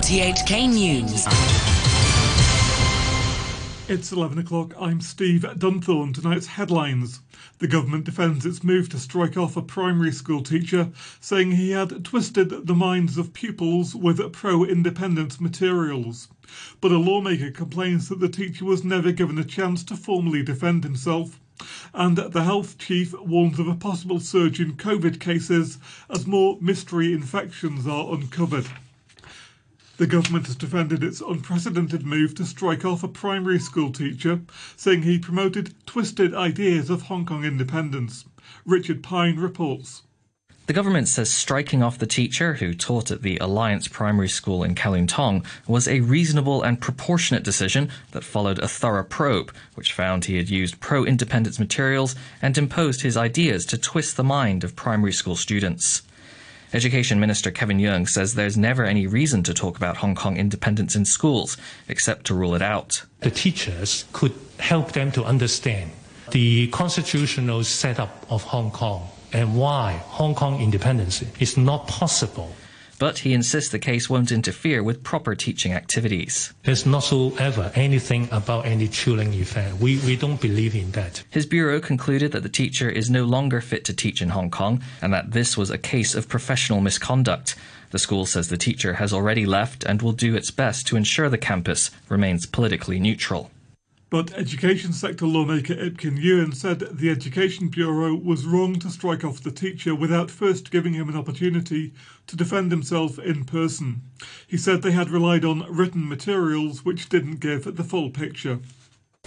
RTHK 0.00 0.66
News. 0.72 1.26
It's 3.86 4.10
11 4.10 4.38
o'clock. 4.38 4.72
I'm 4.80 5.02
Steve 5.02 5.42
Dunthorne. 5.42 6.14
Tonight's 6.14 6.46
headlines. 6.46 7.20
The 7.58 7.68
government 7.68 8.04
defends 8.04 8.46
its 8.46 8.64
move 8.64 8.88
to 8.88 8.98
strike 8.98 9.36
off 9.36 9.58
a 9.58 9.62
primary 9.62 10.10
school 10.10 10.42
teacher, 10.42 10.88
saying 11.20 11.52
he 11.52 11.72
had 11.72 12.02
twisted 12.02 12.66
the 12.66 12.74
minds 12.74 13.18
of 13.18 13.34
pupils 13.34 13.94
with 13.94 14.32
pro 14.32 14.64
independence 14.64 15.38
materials. 15.38 16.28
But 16.80 16.92
a 16.92 16.96
lawmaker 16.96 17.50
complains 17.50 18.08
that 18.08 18.20
the 18.20 18.30
teacher 18.30 18.64
was 18.64 18.82
never 18.82 19.12
given 19.12 19.36
a 19.36 19.44
chance 19.44 19.84
to 19.84 19.96
formally 19.96 20.42
defend 20.42 20.82
himself. 20.82 21.38
And 21.92 22.16
the 22.16 22.44
health 22.44 22.78
chief 22.78 23.12
warns 23.20 23.58
of 23.58 23.68
a 23.68 23.74
possible 23.74 24.18
surge 24.18 24.60
in 24.60 24.76
COVID 24.76 25.20
cases 25.20 25.76
as 26.08 26.26
more 26.26 26.56
mystery 26.58 27.12
infections 27.12 27.86
are 27.86 28.14
uncovered. 28.14 28.66
The 30.00 30.06
government 30.06 30.46
has 30.46 30.56
defended 30.56 31.04
its 31.04 31.20
unprecedented 31.20 32.06
move 32.06 32.34
to 32.36 32.46
strike 32.46 32.86
off 32.86 33.02
a 33.02 33.08
primary 33.08 33.58
school 33.58 33.92
teacher, 33.92 34.40
saying 34.74 35.02
he 35.02 35.18
promoted 35.18 35.74
twisted 35.84 36.34
ideas 36.34 36.88
of 36.88 37.02
Hong 37.02 37.26
Kong 37.26 37.44
independence. 37.44 38.24
Richard 38.64 39.02
Pine 39.02 39.36
reports. 39.36 40.00
The 40.64 40.72
government 40.72 41.08
says 41.08 41.30
striking 41.30 41.82
off 41.82 41.98
the 41.98 42.06
teacher 42.06 42.54
who 42.54 42.72
taught 42.72 43.10
at 43.10 43.20
the 43.20 43.36
Alliance 43.42 43.88
Primary 43.88 44.30
School 44.30 44.64
in 44.64 44.74
Kowloon 44.74 45.06
Tong 45.06 45.44
was 45.68 45.86
a 45.86 46.00
reasonable 46.00 46.62
and 46.62 46.80
proportionate 46.80 47.44
decision 47.44 47.90
that 48.12 48.24
followed 48.24 48.58
a 48.58 48.68
thorough 48.68 49.04
probe, 49.04 49.52
which 49.74 49.92
found 49.92 50.24
he 50.24 50.38
had 50.38 50.48
used 50.48 50.80
pro 50.80 51.04
independence 51.04 51.58
materials 51.58 52.16
and 52.40 52.56
imposed 52.56 53.02
his 53.02 53.18
ideas 53.18 53.66
to 53.66 53.76
twist 53.76 54.16
the 54.16 54.24
mind 54.24 54.64
of 54.64 54.74
primary 54.74 55.12
school 55.12 55.36
students. 55.36 56.00
Education 56.72 57.18
Minister 57.18 57.50
Kevin 57.50 57.78
Yeung 57.78 58.08
says 58.08 58.34
there's 58.34 58.56
never 58.56 58.84
any 58.84 59.06
reason 59.08 59.42
to 59.42 59.52
talk 59.52 59.76
about 59.76 59.96
Hong 59.96 60.14
Kong 60.14 60.36
independence 60.36 60.94
in 60.94 61.04
schools, 61.04 61.56
except 61.88 62.26
to 62.26 62.34
rule 62.34 62.54
it 62.54 62.62
out. 62.62 63.02
The 63.20 63.30
teachers 63.30 64.04
could 64.12 64.32
help 64.60 64.92
them 64.92 65.10
to 65.12 65.24
understand 65.24 65.90
the 66.30 66.68
constitutional 66.68 67.64
setup 67.64 68.24
of 68.30 68.44
Hong 68.44 68.70
Kong 68.70 69.08
and 69.32 69.56
why 69.56 70.00
Hong 70.06 70.34
Kong 70.36 70.60
independence 70.60 71.24
is 71.40 71.56
not 71.56 71.88
possible 71.88 72.54
but 73.00 73.18
he 73.20 73.32
insists 73.32 73.70
the 73.70 73.78
case 73.78 74.10
won't 74.10 74.30
interfere 74.30 74.82
with 74.82 75.02
proper 75.02 75.34
teaching 75.34 75.72
activities. 75.72 76.52
There's 76.64 76.84
not 76.84 77.00
so 77.00 77.34
ever 77.38 77.72
anything 77.74 78.28
about 78.30 78.66
any 78.66 78.88
chilling 78.88 79.32
effect. 79.32 79.80
We, 79.80 79.98
we 80.00 80.16
don't 80.16 80.40
believe 80.40 80.76
in 80.76 80.90
that. 80.92 81.24
His 81.30 81.46
bureau 81.46 81.80
concluded 81.80 82.32
that 82.32 82.42
the 82.42 82.50
teacher 82.50 82.90
is 82.90 83.08
no 83.08 83.24
longer 83.24 83.62
fit 83.62 83.86
to 83.86 83.94
teach 83.94 84.20
in 84.20 84.28
Hong 84.28 84.50
Kong 84.50 84.82
and 85.00 85.14
that 85.14 85.32
this 85.32 85.56
was 85.56 85.70
a 85.70 85.78
case 85.78 86.14
of 86.14 86.28
professional 86.28 86.82
misconduct. 86.82 87.56
The 87.90 87.98
school 87.98 88.26
says 88.26 88.48
the 88.48 88.58
teacher 88.58 88.94
has 88.94 89.14
already 89.14 89.46
left 89.46 89.82
and 89.82 90.02
will 90.02 90.12
do 90.12 90.36
its 90.36 90.50
best 90.50 90.86
to 90.88 90.96
ensure 90.96 91.30
the 91.30 91.38
campus 91.38 91.90
remains 92.10 92.44
politically 92.44 93.00
neutral. 93.00 93.50
But 94.10 94.32
education 94.32 94.92
sector 94.92 95.24
lawmaker 95.24 95.72
Ip 95.74 95.98
Kin 95.98 96.16
Yuen 96.16 96.50
said 96.50 96.80
the 96.80 97.10
Education 97.10 97.68
Bureau 97.68 98.16
was 98.16 98.44
wrong 98.44 98.74
to 98.80 98.90
strike 98.90 99.22
off 99.22 99.40
the 99.40 99.52
teacher 99.52 99.94
without 99.94 100.32
first 100.32 100.72
giving 100.72 100.94
him 100.94 101.08
an 101.08 101.16
opportunity 101.16 101.94
to 102.26 102.34
defend 102.34 102.72
himself 102.72 103.20
in 103.20 103.44
person. 103.44 104.02
He 104.48 104.56
said 104.56 104.82
they 104.82 104.90
had 104.90 105.10
relied 105.10 105.44
on 105.44 105.64
written 105.72 106.08
materials 106.08 106.84
which 106.84 107.08
didn't 107.08 107.38
give 107.38 107.76
the 107.76 107.84
full 107.84 108.10
picture. 108.10 108.58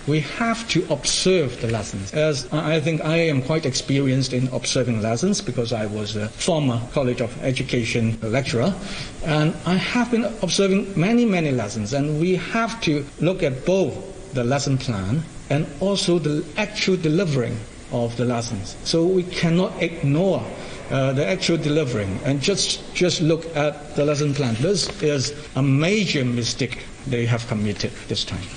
We 0.06 0.20
have 0.20 0.68
to 0.70 0.86
observe 0.92 1.62
the 1.62 1.68
lessons. 1.68 2.12
As 2.12 2.52
I 2.52 2.82
think 2.82 3.00
I 3.06 3.16
am 3.16 3.42
quite 3.42 3.66
experienced 3.66 4.34
in 4.34 4.50
observing 4.50 5.02
lessons 5.02 5.40
because 5.40 5.72
I 5.72 5.86
was 5.86 6.18
a 6.18 6.28
former 6.28 6.82
College 6.92 7.22
of 7.22 7.42
Education 7.42 8.20
lecturer. 8.22 8.76
And 9.24 9.56
I 9.66 9.76
have 9.76 10.12
been 10.12 10.26
observing 10.42 11.00
many, 11.00 11.24
many 11.24 11.52
lessons. 11.52 11.94
And 11.94 12.20
we 12.20 12.36
have 12.36 12.82
to 12.82 13.06
look 13.22 13.44
at 13.44 13.66
both 13.66 14.13
the 14.34 14.44
lesson 14.44 14.78
plan 14.78 15.24
and 15.50 15.68
also 15.80 16.20
the 16.20 16.46
actual 16.58 16.98
delivering 16.98 17.58
of 17.92 18.18
the 18.18 18.26
lessons. 18.26 18.76
So 18.84 19.06
we 19.06 19.24
cannot 19.24 19.82
ignore 19.82 20.44
uh, 20.90 21.14
the 21.14 21.26
actual 21.26 21.58
delivering 21.58 22.20
and 22.26 22.42
just 22.42 22.94
just 22.94 23.22
look 23.22 23.46
at 23.56 23.96
the 23.96 24.06
lesson 24.06 24.34
plan. 24.34 24.56
This 24.60 24.90
is 25.02 25.34
a 25.56 25.62
major 25.62 26.26
mistake 26.26 26.84
they 27.08 27.26
have 27.26 27.48
committed 27.48 27.92
this 28.08 28.24
time. 28.26 28.48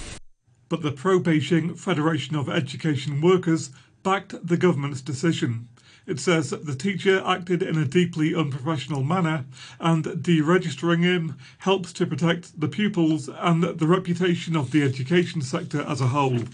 But 0.69 0.83
the 0.83 0.93
pro 0.93 1.21
Beijing 1.21 1.79
Federation 1.79 2.35
of 2.35 2.49
Education 2.49 3.21
Workers 3.21 3.71
backed 4.03 4.35
the 4.47 4.57
government's 4.57 5.01
decision. 5.01 5.69
It 6.07 6.21
says 6.21 6.51
that 6.51 6.67
the 6.67 6.77
teacher 6.77 7.21
acted 7.27 7.63
in 7.63 7.77
a 7.77 7.85
deeply 7.85 8.33
unprofessional 8.35 9.03
manner 9.03 9.45
and 9.81 10.05
deregistering 10.05 11.03
him 11.03 11.37
helps 11.59 11.93
to 11.95 12.07
protect 12.07 12.61
the 12.61 12.69
pupils 12.69 13.29
and 13.29 13.65
the 13.65 13.87
reputation 13.89 14.55
of 14.55 14.71
the 14.71 14.83
education 14.83 15.43
sector 15.43 15.83
as 15.83 16.01
a 16.01 16.09
whole. 16.09 16.45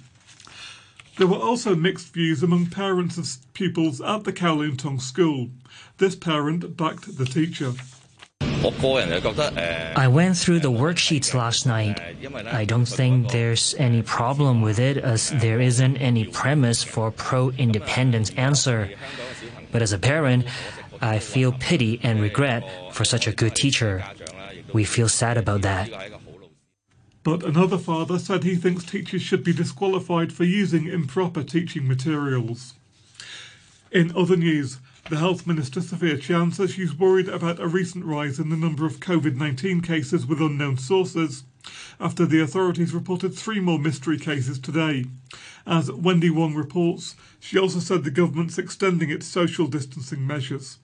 There 1.18 1.26
were 1.26 1.36
also 1.36 1.74
mixed 1.74 2.14
views 2.14 2.42
among 2.42 2.66
parents 2.66 3.18
of 3.18 3.52
pupils 3.52 4.00
at 4.00 4.24
the 4.24 4.32
Kowloon 4.32 4.78
Tong 4.78 4.98
school. 4.98 5.50
This 5.98 6.16
parent 6.16 6.74
backed 6.76 7.18
the 7.18 7.26
teacher. 7.26 7.74
Uh, 8.64 9.92
I 9.96 10.08
went 10.08 10.36
through 10.36 10.60
the 10.60 10.70
worksheets 10.70 11.34
last 11.34 11.66
night. 11.66 12.00
I 12.46 12.64
don't 12.64 12.86
think 12.86 13.30
there's 13.30 13.74
any 13.76 14.02
problem 14.02 14.62
with 14.62 14.78
it 14.78 14.98
as 14.98 15.30
there 15.30 15.60
isn't 15.60 15.96
any 15.96 16.24
premise 16.24 16.82
for 16.82 17.10
pro-independence 17.10 18.30
answer. 18.30 18.90
But 19.72 19.82
as 19.82 19.92
a 19.92 19.98
parent, 19.98 20.46
I 21.00 21.18
feel 21.18 21.52
pity 21.52 21.98
and 22.02 22.20
regret 22.20 22.62
for 22.92 23.04
such 23.04 23.26
a 23.26 23.32
good 23.32 23.56
teacher. 23.56 24.04
We 24.72 24.84
feel 24.84 25.08
sad 25.08 25.36
about 25.36 25.62
that. 25.62 25.90
But 27.24 27.44
another 27.44 27.78
father 27.78 28.18
said 28.18 28.44
he 28.44 28.56
thinks 28.56 28.84
teachers 28.84 29.22
should 29.22 29.44
be 29.44 29.52
disqualified 29.52 30.32
for 30.32 30.44
using 30.44 30.86
improper 30.86 31.42
teaching 31.42 31.88
materials. 31.88 32.74
In 33.90 34.12
other 34.16 34.36
news, 34.36 34.78
the 35.10 35.16
Health 35.18 35.46
Minister 35.46 35.80
Sophia 35.80 36.16
Chan 36.16 36.52
says 36.52 36.70
she's 36.70 36.94
worried 36.94 37.28
about 37.28 37.60
a 37.60 37.66
recent 37.66 38.04
rise 38.04 38.38
in 38.38 38.50
the 38.50 38.56
number 38.56 38.86
of 38.86 39.00
COVID 39.00 39.34
19 39.34 39.80
cases 39.80 40.24
with 40.24 40.40
unknown 40.40 40.78
sources 40.78 41.44
after 42.00 42.24
the 42.24 42.40
authorities 42.40 42.94
reported 42.94 43.34
three 43.34 43.60
more 43.60 43.78
mystery 43.78 44.18
cases 44.18 44.58
today. 44.58 45.06
As 45.66 45.90
Wendy 45.90 46.30
Wong 46.30 46.54
reports, 46.54 47.16
she 47.40 47.58
also 47.58 47.80
said 47.80 48.04
the 48.04 48.10
government's 48.10 48.58
extending 48.58 49.10
its 49.10 49.26
social 49.26 49.66
distancing 49.66 50.26
measures. 50.26 50.78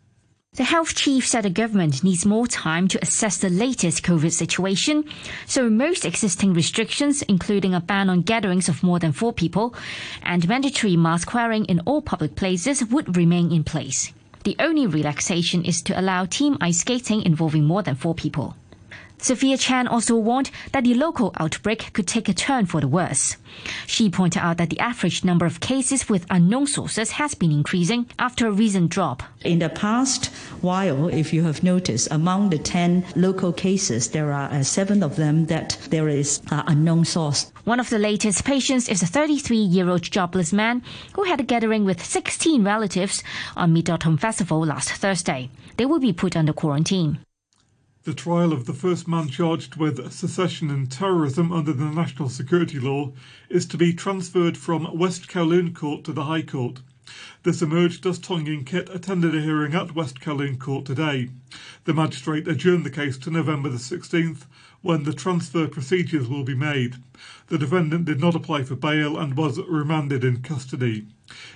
The 0.54 0.64
health 0.64 0.94
chief 0.94 1.26
said 1.26 1.44
the 1.44 1.50
government 1.50 2.02
needs 2.02 2.24
more 2.24 2.46
time 2.46 2.88
to 2.88 3.02
assess 3.02 3.36
the 3.36 3.50
latest 3.50 4.02
COVID 4.02 4.32
situation, 4.32 5.04
so 5.44 5.68
most 5.68 6.06
existing 6.06 6.54
restrictions, 6.54 7.20
including 7.22 7.74
a 7.74 7.80
ban 7.80 8.08
on 8.08 8.22
gatherings 8.22 8.68
of 8.68 8.82
more 8.82 8.98
than 8.98 9.12
four 9.12 9.32
people 9.32 9.74
and 10.22 10.48
mandatory 10.48 10.96
mask 10.96 11.34
wearing 11.34 11.66
in 11.66 11.80
all 11.80 12.00
public 12.00 12.34
places, 12.34 12.82
would 12.86 13.14
remain 13.14 13.52
in 13.52 13.62
place. 13.62 14.12
The 14.44 14.56
only 14.58 14.86
relaxation 14.86 15.64
is 15.66 15.82
to 15.82 16.00
allow 16.00 16.24
team 16.24 16.56
ice 16.62 16.78
skating 16.78 17.22
involving 17.22 17.64
more 17.64 17.82
than 17.82 17.94
four 17.94 18.14
people. 18.14 18.56
Sophia 19.20 19.58
Chan 19.58 19.88
also 19.88 20.16
warned 20.16 20.50
that 20.72 20.84
the 20.84 20.94
local 20.94 21.32
outbreak 21.38 21.92
could 21.92 22.06
take 22.06 22.28
a 22.28 22.32
turn 22.32 22.66
for 22.66 22.80
the 22.80 22.88
worse. 22.88 23.36
She 23.86 24.08
pointed 24.08 24.40
out 24.40 24.58
that 24.58 24.70
the 24.70 24.78
average 24.78 25.24
number 25.24 25.44
of 25.44 25.60
cases 25.60 26.08
with 26.08 26.26
unknown 26.30 26.66
sources 26.66 27.10
has 27.12 27.34
been 27.34 27.50
increasing 27.50 28.06
after 28.18 28.46
a 28.46 28.52
recent 28.52 28.90
drop. 28.90 29.22
In 29.44 29.58
the 29.58 29.68
past 29.68 30.26
while, 30.60 31.08
if 31.08 31.32
you 31.32 31.42
have 31.44 31.62
noticed, 31.62 32.08
among 32.10 32.50
the 32.50 32.58
10 32.58 33.04
local 33.16 33.52
cases, 33.52 34.08
there 34.10 34.32
are 34.32 34.48
uh, 34.50 34.62
seven 34.62 35.02
of 35.02 35.16
them 35.16 35.46
that 35.46 35.76
there 35.90 36.08
is 36.08 36.40
uh, 36.50 36.62
unknown 36.66 37.04
source. 37.04 37.52
One 37.64 37.80
of 37.80 37.90
the 37.90 37.98
latest 37.98 38.44
patients 38.44 38.88
is 38.88 39.02
a 39.02 39.06
33 39.06 39.56
year 39.56 39.88
old 39.88 40.02
jobless 40.02 40.52
man 40.52 40.82
who 41.14 41.24
had 41.24 41.40
a 41.40 41.44
gathering 41.44 41.84
with 41.84 42.04
16 42.04 42.64
relatives 42.64 43.22
on 43.56 43.72
Mid 43.72 43.90
Autumn 43.90 44.16
Festival 44.16 44.64
last 44.64 44.90
Thursday. 44.92 45.50
They 45.76 45.86
will 45.86 46.00
be 46.00 46.12
put 46.12 46.36
under 46.36 46.52
quarantine. 46.52 47.18
The 48.04 48.14
trial 48.14 48.52
of 48.52 48.66
the 48.66 48.72
first 48.72 49.08
man 49.08 49.28
charged 49.28 49.74
with 49.74 50.12
secession 50.12 50.70
and 50.70 50.88
terrorism 50.90 51.50
under 51.50 51.72
the 51.72 51.90
national 51.90 52.28
security 52.28 52.78
law 52.78 53.12
is 53.50 53.66
to 53.66 53.76
be 53.76 53.92
transferred 53.92 54.56
from 54.56 54.96
West 54.96 55.28
Kowloon 55.28 55.74
Court 55.74 56.04
to 56.04 56.12
the 56.12 56.24
High 56.24 56.42
Court. 56.42 56.80
This 57.42 57.62
emerged 57.62 58.04
as 58.04 58.18
Tong 58.18 58.46
Ying 58.46 58.64
Kit 58.64 58.90
attended 58.92 59.34
a 59.34 59.40
hearing 59.40 59.74
at 59.74 59.94
West 59.94 60.20
Kowloon 60.20 60.58
Court 60.58 60.84
today. 60.84 61.30
The 61.84 61.94
magistrate 61.94 62.46
adjourned 62.46 62.84
the 62.84 62.90
case 62.90 63.16
to 63.18 63.30
November 63.30 63.68
the 63.68 63.78
16th 63.78 64.44
when 64.82 65.04
the 65.04 65.12
transfer 65.12 65.66
procedures 65.66 66.28
will 66.28 66.44
be 66.44 66.54
made. 66.54 66.96
The 67.46 67.58
defendant 67.58 68.04
did 68.04 68.20
not 68.20 68.34
apply 68.34 68.64
for 68.64 68.76
bail 68.76 69.16
and 69.16 69.36
was 69.36 69.58
remanded 69.58 70.22
in 70.22 70.42
custody. 70.42 71.06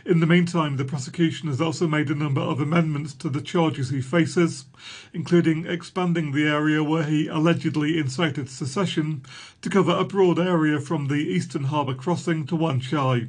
In 0.05 0.21
the 0.21 0.27
meantime, 0.27 0.77
the 0.77 0.85
prosecution 0.85 1.49
has 1.49 1.61
also 1.61 1.87
made 1.87 2.11
a 2.11 2.15
number 2.15 2.41
of 2.41 2.61
amendments 2.61 3.15
to 3.15 3.29
the 3.29 3.41
charges 3.41 3.91
he 3.91 4.01
faces, 4.01 4.67
including 5.13 5.67
expanding 5.67 6.33
the 6.33 6.47
area 6.47 6.83
where 6.83 7.05
he 7.05 7.27
allegedly 7.27 7.99
incited 7.99 8.49
secession 8.49 9.23
to 9.61 9.71
cover 9.71 9.93
a 9.93 10.05
broad 10.05 10.39
area 10.39 10.81
from 10.81 11.09
the 11.09 11.15
Eastern 11.15 11.65
Harbour 11.65 11.95
crossing 11.95 12.47
to 12.47 12.57
Wan 12.57 12.81
Chai. 12.81 13.29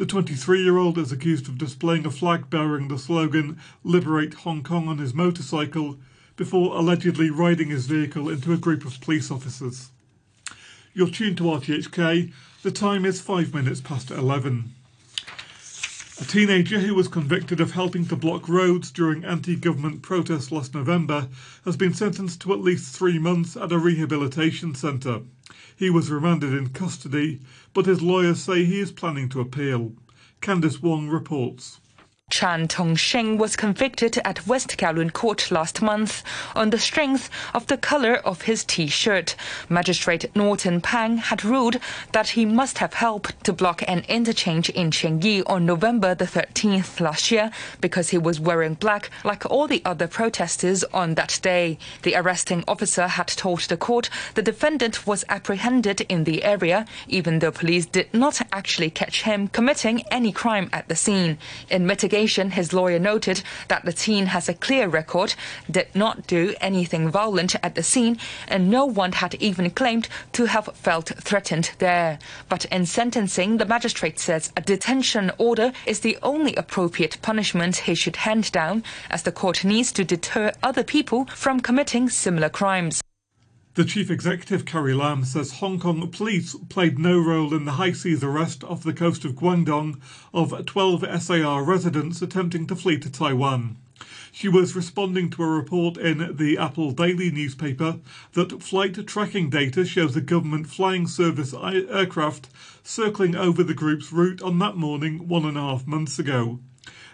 The 0.00 0.06
23 0.06 0.62
year 0.62 0.78
old 0.78 0.96
is 0.96 1.12
accused 1.12 1.46
of 1.46 1.58
displaying 1.58 2.06
a 2.06 2.10
flag 2.10 2.48
bearing 2.48 2.88
the 2.88 2.98
slogan 2.98 3.58
Liberate 3.84 4.32
Hong 4.32 4.62
Kong 4.62 4.88
on 4.88 4.96
his 4.96 5.12
motorcycle 5.12 5.98
before 6.36 6.74
allegedly 6.74 7.28
riding 7.28 7.68
his 7.68 7.84
vehicle 7.84 8.30
into 8.30 8.54
a 8.54 8.56
group 8.56 8.86
of 8.86 8.98
police 9.02 9.30
officers. 9.30 9.90
You're 10.94 11.10
tuned 11.10 11.36
to 11.36 11.42
RTHK. 11.42 12.32
The 12.62 12.70
time 12.70 13.04
is 13.04 13.20
five 13.20 13.52
minutes 13.52 13.82
past 13.82 14.10
11. 14.10 14.72
A 16.18 16.24
teenager 16.24 16.78
who 16.78 16.94
was 16.94 17.06
convicted 17.06 17.60
of 17.60 17.72
helping 17.72 18.06
to 18.06 18.16
block 18.16 18.48
roads 18.48 18.90
during 18.90 19.22
anti 19.26 19.54
government 19.54 20.00
protests 20.00 20.50
last 20.50 20.74
November 20.74 21.28
has 21.66 21.76
been 21.76 21.92
sentenced 21.92 22.40
to 22.40 22.54
at 22.54 22.60
least 22.60 22.96
three 22.96 23.18
months 23.18 23.54
at 23.54 23.70
a 23.70 23.78
rehabilitation 23.78 24.74
centre. 24.74 25.20
He 25.76 25.90
was 25.90 26.10
remanded 26.10 26.54
in 26.54 26.70
custody, 26.70 27.40
but 27.74 27.86
his 27.86 28.02
lawyers 28.02 28.42
say 28.42 28.64
he 28.64 28.80
is 28.80 28.92
planning 28.92 29.28
to 29.28 29.40
appeal. 29.40 29.92
Candice 30.40 30.82
Wong 30.82 31.08
reports. 31.08 31.80
Chan 32.30 32.68
Tong 32.68 32.94
Sheng 32.94 33.38
was 33.38 33.56
convicted 33.56 34.16
at 34.24 34.46
West 34.46 34.78
Kowloon 34.78 35.12
Court 35.12 35.50
last 35.50 35.82
month 35.82 36.22
on 36.54 36.70
the 36.70 36.78
strength 36.78 37.28
of 37.52 37.66
the 37.66 37.76
color 37.76 38.14
of 38.24 38.42
his 38.42 38.64
T-shirt. 38.64 39.34
Magistrate 39.68 40.34
Norton 40.36 40.80
Pang 40.80 41.16
had 41.16 41.44
ruled 41.44 41.78
that 42.12 42.28
he 42.30 42.46
must 42.46 42.78
have 42.78 42.94
helped 42.94 43.42
to 43.44 43.52
block 43.52 43.82
an 43.88 44.04
interchange 44.08 44.70
in 44.70 44.92
Yi 44.92 45.42
on 45.44 45.66
November 45.66 46.14
the 46.14 46.24
13th 46.24 47.00
last 47.00 47.32
year 47.32 47.50
because 47.80 48.10
he 48.10 48.18
was 48.18 48.38
wearing 48.38 48.74
black 48.74 49.10
like 49.24 49.44
all 49.46 49.66
the 49.66 49.82
other 49.84 50.06
protesters 50.06 50.84
on 50.94 51.14
that 51.14 51.40
day. 51.42 51.78
The 52.02 52.14
arresting 52.14 52.62
officer 52.68 53.08
had 53.08 53.26
told 53.26 53.60
the 53.62 53.76
court 53.76 54.08
the 54.34 54.42
defendant 54.42 55.04
was 55.04 55.24
apprehended 55.28 56.02
in 56.02 56.24
the 56.24 56.44
area 56.44 56.86
even 57.08 57.40
though 57.40 57.50
police 57.50 57.86
did 57.86 58.14
not 58.14 58.40
actually 58.52 58.90
catch 58.90 59.22
him 59.22 59.48
committing 59.48 60.04
any 60.12 60.30
crime 60.30 60.70
at 60.72 60.88
the 60.88 60.94
scene. 60.94 61.36
In 61.68 61.86
mitigation 61.86 62.19
his 62.26 62.72
lawyer 62.72 62.98
noted 62.98 63.42
that 63.68 63.84
the 63.84 63.92
teen 63.92 64.26
has 64.26 64.48
a 64.48 64.54
clear 64.54 64.88
record, 64.88 65.34
did 65.70 65.88
not 65.94 66.26
do 66.26 66.54
anything 66.60 67.08
violent 67.08 67.56
at 67.62 67.74
the 67.74 67.82
scene, 67.82 68.18
and 68.46 68.70
no 68.70 68.84
one 68.84 69.12
had 69.12 69.34
even 69.36 69.70
claimed 69.70 70.06
to 70.32 70.44
have 70.44 70.68
felt 70.74 71.12
threatened 71.18 71.70
there. 71.78 72.18
But 72.48 72.66
in 72.66 72.84
sentencing, 72.84 73.56
the 73.56 73.64
magistrate 73.64 74.18
says 74.18 74.52
a 74.56 74.60
detention 74.60 75.32
order 75.38 75.72
is 75.86 76.00
the 76.00 76.18
only 76.22 76.54
appropriate 76.56 77.16
punishment 77.22 77.78
he 77.78 77.94
should 77.94 78.16
hand 78.16 78.52
down, 78.52 78.84
as 79.10 79.22
the 79.22 79.32
court 79.32 79.64
needs 79.64 79.90
to 79.92 80.04
deter 80.04 80.52
other 80.62 80.84
people 80.84 81.24
from 81.34 81.60
committing 81.60 82.10
similar 82.10 82.50
crimes. 82.50 83.00
The 83.74 83.84
chief 83.84 84.10
executive, 84.10 84.64
Carrie 84.64 84.94
Lam, 84.94 85.24
says 85.24 85.60
Hong 85.60 85.78
Kong 85.78 86.10
police 86.10 86.56
played 86.68 86.98
no 86.98 87.20
role 87.20 87.54
in 87.54 87.66
the 87.66 87.72
high 87.72 87.92
seas 87.92 88.24
arrest 88.24 88.64
off 88.64 88.82
the 88.82 88.92
coast 88.92 89.24
of 89.24 89.36
Guangdong 89.36 90.00
of 90.34 90.66
12 90.66 91.22
SAR 91.22 91.62
residents 91.62 92.20
attempting 92.20 92.66
to 92.66 92.74
flee 92.74 92.98
to 92.98 93.08
Taiwan. 93.08 93.76
She 94.32 94.48
was 94.48 94.74
responding 94.74 95.30
to 95.30 95.44
a 95.44 95.48
report 95.48 95.98
in 95.98 96.36
the 96.36 96.58
Apple 96.58 96.90
Daily 96.90 97.30
newspaper 97.30 98.00
that 98.32 98.60
flight 98.60 99.06
tracking 99.06 99.50
data 99.50 99.84
shows 99.84 100.16
a 100.16 100.20
government 100.20 100.66
flying 100.66 101.06
service 101.06 101.54
aircraft 101.54 102.48
circling 102.82 103.36
over 103.36 103.62
the 103.62 103.72
group's 103.72 104.12
route 104.12 104.42
on 104.42 104.58
that 104.58 104.76
morning 104.76 105.28
one 105.28 105.44
and 105.44 105.56
a 105.56 105.60
half 105.60 105.86
months 105.86 106.18
ago. 106.18 106.58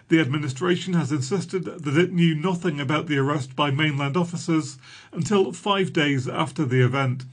The 0.09 0.19
administration 0.19 0.93
has 0.93 1.11
insisted 1.11 1.65
that 1.65 1.97
it 1.97 2.13
knew 2.13 2.33
nothing 2.33 2.79
about 2.79 3.07
the 3.07 3.17
arrest 3.17 3.55
by 3.55 3.71
mainland 3.71 4.15
officers 4.15 4.77
until 5.11 5.51
five 5.51 5.91
days 5.91 6.27
after 6.27 6.63
the 6.63 6.79
event. 6.85 7.25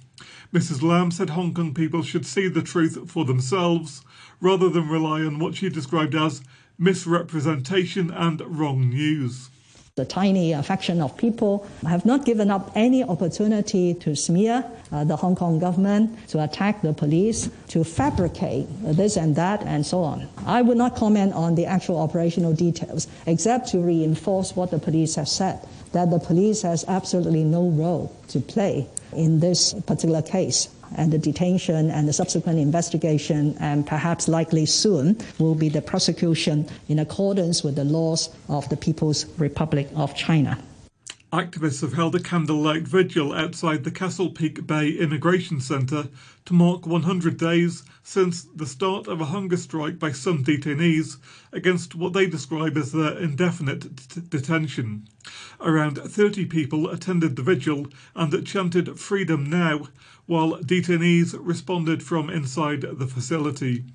Mrs. 0.52 0.82
Lam 0.82 1.10
said 1.10 1.30
Hong 1.30 1.54
Kong 1.54 1.74
people 1.74 2.02
should 2.02 2.26
see 2.26 2.48
the 2.48 2.62
truth 2.62 3.10
for 3.10 3.24
themselves 3.24 4.02
rather 4.40 4.68
than 4.68 4.88
rely 4.88 5.22
on 5.22 5.38
what 5.38 5.54
she 5.54 5.68
described 5.68 6.14
as 6.14 6.42
misrepresentation 6.78 8.10
and 8.10 8.40
wrong 8.46 8.88
news. 8.88 9.50
The 9.96 10.04
tiny 10.04 10.52
faction 10.60 11.00
of 11.00 11.16
people 11.16 11.64
have 11.86 12.04
not 12.04 12.24
given 12.24 12.50
up 12.50 12.72
any 12.74 13.04
opportunity 13.04 13.94
to 13.94 14.16
smear 14.16 14.64
uh, 14.90 15.04
the 15.04 15.14
Hong 15.14 15.36
Kong 15.36 15.60
government, 15.60 16.18
to 16.30 16.42
attack 16.42 16.82
the 16.82 16.92
police, 16.92 17.48
to 17.68 17.84
fabricate 17.84 18.66
this 18.82 19.16
and 19.16 19.36
that, 19.36 19.62
and 19.62 19.86
so 19.86 20.02
on. 20.02 20.26
I 20.46 20.62
would 20.62 20.78
not 20.78 20.96
comment 20.96 21.32
on 21.34 21.54
the 21.54 21.66
actual 21.66 22.00
operational 22.00 22.52
details, 22.52 23.06
except 23.26 23.68
to 23.68 23.78
reinforce 23.78 24.56
what 24.56 24.72
the 24.72 24.80
police 24.80 25.14
have 25.14 25.28
said 25.28 25.60
that 25.92 26.10
the 26.10 26.18
police 26.18 26.62
has 26.62 26.84
absolutely 26.88 27.44
no 27.44 27.68
role 27.68 28.12
to 28.30 28.40
play 28.40 28.88
in 29.14 29.40
this 29.40 29.74
particular 29.86 30.22
case 30.22 30.68
and 30.96 31.12
the 31.12 31.18
detention 31.18 31.90
and 31.90 32.06
the 32.06 32.12
subsequent 32.12 32.58
investigation, 32.58 33.56
and 33.60 33.86
perhaps 33.86 34.28
likely 34.28 34.66
soon, 34.66 35.18
will 35.38 35.54
be 35.54 35.68
the 35.68 35.82
prosecution 35.82 36.68
in 36.88 36.98
accordance 36.98 37.64
with 37.64 37.74
the 37.74 37.84
laws 37.84 38.30
of 38.48 38.68
the 38.68 38.76
People's 38.76 39.26
Republic 39.38 39.88
of 39.96 40.14
China. 40.14 40.58
Activists 41.32 41.80
have 41.80 41.94
held 41.94 42.14
a 42.14 42.20
candlelight 42.20 42.82
vigil 42.82 43.32
outside 43.32 43.82
the 43.82 43.90
Castle 43.90 44.30
Peak 44.30 44.68
Bay 44.68 44.90
Immigration 44.90 45.60
Centre 45.60 46.06
to 46.44 46.54
mark 46.54 46.86
100 46.86 47.36
days 47.36 47.82
since 48.06 48.42
the 48.54 48.66
start 48.66 49.08
of 49.08 49.18
a 49.18 49.24
hunger 49.24 49.56
strike 49.56 49.98
by 49.98 50.12
some 50.12 50.44
detainees 50.44 51.16
against 51.52 51.94
what 51.94 52.12
they 52.12 52.26
describe 52.26 52.76
as 52.76 52.92
their 52.92 53.16
indefinite 53.18 54.28
detention. 54.28 55.08
Around 55.58 55.96
30 55.96 56.44
people 56.44 56.90
attended 56.90 57.34
the 57.34 57.42
vigil 57.42 57.88
and 58.14 58.46
chanted 58.46 59.00
Freedom 59.00 59.48
Now, 59.48 59.88
while 60.26 60.58
detainees 60.58 61.34
responded 61.40 62.02
from 62.02 62.28
inside 62.28 62.82
the 62.82 63.06
facility. 63.06 63.86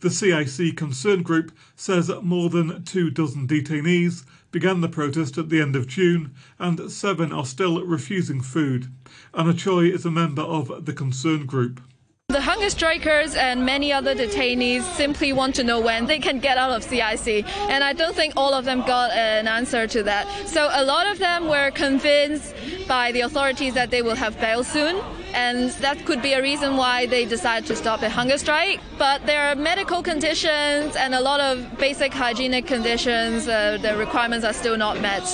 The 0.00 0.10
CIC 0.10 0.76
Concern 0.76 1.24
Group 1.24 1.50
says 1.74 2.12
more 2.22 2.50
than 2.50 2.84
two 2.84 3.10
dozen 3.10 3.48
detainees 3.48 4.24
began 4.52 4.82
the 4.82 4.88
protest 4.88 5.36
at 5.36 5.48
the 5.48 5.60
end 5.60 5.74
of 5.74 5.88
June, 5.88 6.30
and 6.60 6.90
seven 6.92 7.32
are 7.32 7.44
still 7.44 7.84
refusing 7.84 8.40
food. 8.40 8.86
Anna 9.34 9.52
Choi 9.52 9.86
is 9.86 10.06
a 10.06 10.12
member 10.12 10.42
of 10.42 10.84
the 10.84 10.92
Concern 10.92 11.44
Group. 11.44 11.80
The 12.30 12.42
hunger 12.42 12.68
strikers 12.68 13.34
and 13.34 13.64
many 13.64 13.90
other 13.90 14.14
detainees 14.14 14.82
simply 14.82 15.32
want 15.32 15.54
to 15.54 15.64
know 15.64 15.80
when 15.80 16.04
they 16.04 16.18
can 16.18 16.40
get 16.40 16.58
out 16.58 16.70
of 16.70 16.84
CIC, 16.84 17.48
and 17.70 17.82
I 17.82 17.94
don't 17.94 18.14
think 18.14 18.34
all 18.36 18.52
of 18.52 18.66
them 18.66 18.82
got 18.82 19.12
an 19.12 19.48
answer 19.48 19.86
to 19.86 20.02
that. 20.02 20.28
So 20.46 20.68
a 20.70 20.84
lot 20.84 21.06
of 21.06 21.18
them 21.18 21.48
were 21.48 21.70
convinced 21.70 22.54
by 22.86 23.12
the 23.12 23.22
authorities 23.22 23.72
that 23.72 23.90
they 23.90 24.02
will 24.02 24.14
have 24.14 24.38
bail 24.38 24.62
soon, 24.62 25.02
and 25.32 25.70
that 25.80 26.04
could 26.04 26.20
be 26.20 26.34
a 26.34 26.42
reason 26.42 26.76
why 26.76 27.06
they 27.06 27.24
decided 27.24 27.66
to 27.68 27.74
stop 27.74 28.00
the 28.00 28.10
hunger 28.10 28.36
strike. 28.36 28.78
But 28.98 29.24
there 29.24 29.44
are 29.44 29.54
medical 29.54 30.02
conditions 30.02 30.96
and 30.96 31.14
a 31.14 31.20
lot 31.22 31.40
of 31.40 31.78
basic 31.78 32.12
hygienic 32.12 32.66
conditions, 32.66 33.48
uh, 33.48 33.78
the 33.80 33.96
requirements 33.96 34.44
are 34.44 34.52
still 34.52 34.76
not 34.76 35.00
met. 35.00 35.24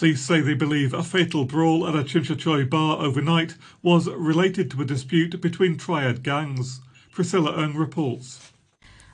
Police 0.00 0.22
say 0.22 0.40
they 0.40 0.54
believe 0.54 0.94
a 0.94 1.02
fatal 1.02 1.44
brawl 1.44 1.86
at 1.86 1.94
a 1.94 2.08
Sha 2.08 2.64
bar 2.64 3.02
overnight 3.02 3.56
was 3.82 4.08
related 4.08 4.70
to 4.70 4.80
a 4.80 4.86
dispute 4.86 5.38
between 5.42 5.76
triad 5.76 6.22
gangs. 6.22 6.80
Priscilla 7.12 7.52
Eung 7.52 7.76
reports. 7.76 8.49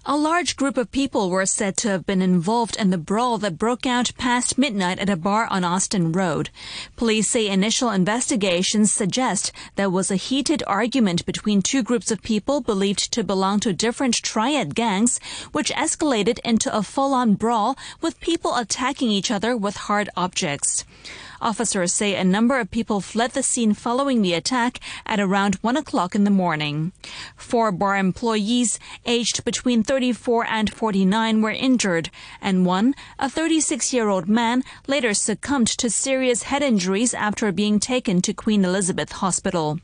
A 0.09 0.17
large 0.17 0.55
group 0.55 0.77
of 0.77 0.93
people 0.93 1.31
were 1.31 1.47
said 1.47 1.77
to 1.79 1.89
have 1.89 2.07
been 2.07 2.23
involved 2.23 2.77
in 2.77 2.91
the 2.91 2.97
brawl 2.97 3.39
that 3.39 3.59
broke 3.59 3.87
out 3.87 4.13
past 4.17 4.57
midnight 4.57 5.01
at 5.01 5.11
a 5.11 5.17
bar 5.17 5.49
on 5.51 5.65
Austin 5.65 6.13
Road. 6.13 6.51
Police 6.95 7.29
say 7.29 7.49
initial 7.49 7.91
investigations 7.91 8.93
suggest 8.93 9.51
there 9.75 9.91
was 9.91 10.09
a 10.09 10.15
heated 10.15 10.63
argument 10.65 11.27
between 11.27 11.61
two 11.61 11.83
groups 11.83 12.13
of 12.13 12.23
people 12.23 12.61
believed 12.61 13.13
to 13.15 13.25
belong 13.25 13.59
to 13.59 13.73
different 13.73 14.15
triad 14.23 14.77
gangs, 14.77 15.19
which 15.51 15.73
escalated 15.73 16.39
into 16.45 16.73
a 16.73 16.85
full-on 16.85 17.35
brawl 17.35 17.77
with 18.01 18.21
people 18.21 18.55
attacking 18.55 19.11
each 19.11 19.33
other 19.33 19.57
with 19.57 19.75
hard 19.75 20.09
objects. 20.17 20.85
Officers 21.41 21.93
say 21.93 22.15
a 22.15 22.25
number 22.25 22.59
of 22.59 22.71
people 22.71 23.01
fled 23.01 23.33
the 23.33 23.43
scene 23.43 23.75
following 23.75 24.23
the 24.23 24.35
attack 24.35 24.81
at 25.05 25.21
around 25.21 25.57
1 25.57 25.77
o'clock 25.77 26.15
in 26.15 26.25
the 26.25 26.31
morning. 26.31 26.93
Four 27.37 27.73
bar 27.73 27.97
employees 27.97 28.79
aged 29.05 29.45
between 29.45 29.83
34 29.83 30.47
and 30.47 30.73
49 30.73 31.43
were 31.43 31.51
injured, 31.51 32.11
and 32.41 32.67
one, 32.67 32.95
a 33.19 33.29
36 33.29 33.93
year 33.93 34.09
old 34.09 34.29
man, 34.29 34.65
later 34.87 35.15
succumbed 35.15 35.69
to 35.69 35.91
serious 35.91 36.45
head 36.45 36.63
injuries 36.63 37.15
after 37.15 37.53
being 37.53 37.79
taken 37.81 38.23
to 38.23 38.33
Queen 38.33 38.65
Elizabeth 38.65 39.13
Hospital. 39.13 39.79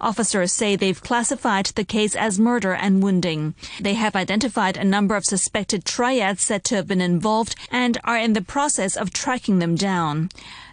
Officers 0.00 0.52
say 0.52 0.76
they've 0.76 1.02
classified 1.02 1.66
the 1.66 1.84
case 1.84 2.14
as 2.14 2.38
murder 2.38 2.74
and 2.74 3.02
wounding. 3.02 3.54
They 3.80 3.94
have 3.94 4.14
identified 4.14 4.76
a 4.76 4.84
number 4.84 5.16
of 5.16 5.24
suspected 5.24 5.84
triads 5.84 6.42
said 6.42 6.64
to 6.64 6.76
have 6.76 6.86
been 6.86 7.00
involved 7.00 7.56
and 7.70 7.98
are 8.04 8.18
in 8.18 8.34
the 8.34 8.42
process 8.42 8.96
of 8.96 9.12
tracking 9.12 9.58
them 9.58 9.74
down. 9.74 10.28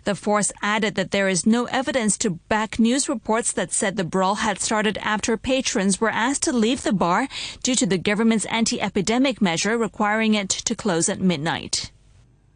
The 0.05 0.13
force 0.13 0.51
added 0.61 0.93
that 0.95 1.09
there 1.09 1.27
is 1.27 1.47
no 1.47 1.65
evidence 1.65 2.15
to 2.19 2.39
back 2.47 2.77
news 2.77 3.09
reports 3.09 3.51
that 3.53 3.73
said 3.73 3.97
the 3.97 4.03
brawl 4.03 4.35
had 4.35 4.59
started 4.59 4.99
after 4.99 5.35
patrons 5.35 5.99
were 5.99 6.11
asked 6.11 6.43
to 6.43 6.53
leave 6.53 6.83
the 6.83 6.93
bar 6.93 7.27
due 7.63 7.73
to 7.73 7.87
the 7.87 7.97
government's 7.97 8.45
anti-epidemic 8.45 9.41
measure 9.41 9.79
requiring 9.79 10.35
it 10.35 10.49
to 10.49 10.75
close 10.75 11.09
at 11.09 11.19
midnight. 11.19 11.91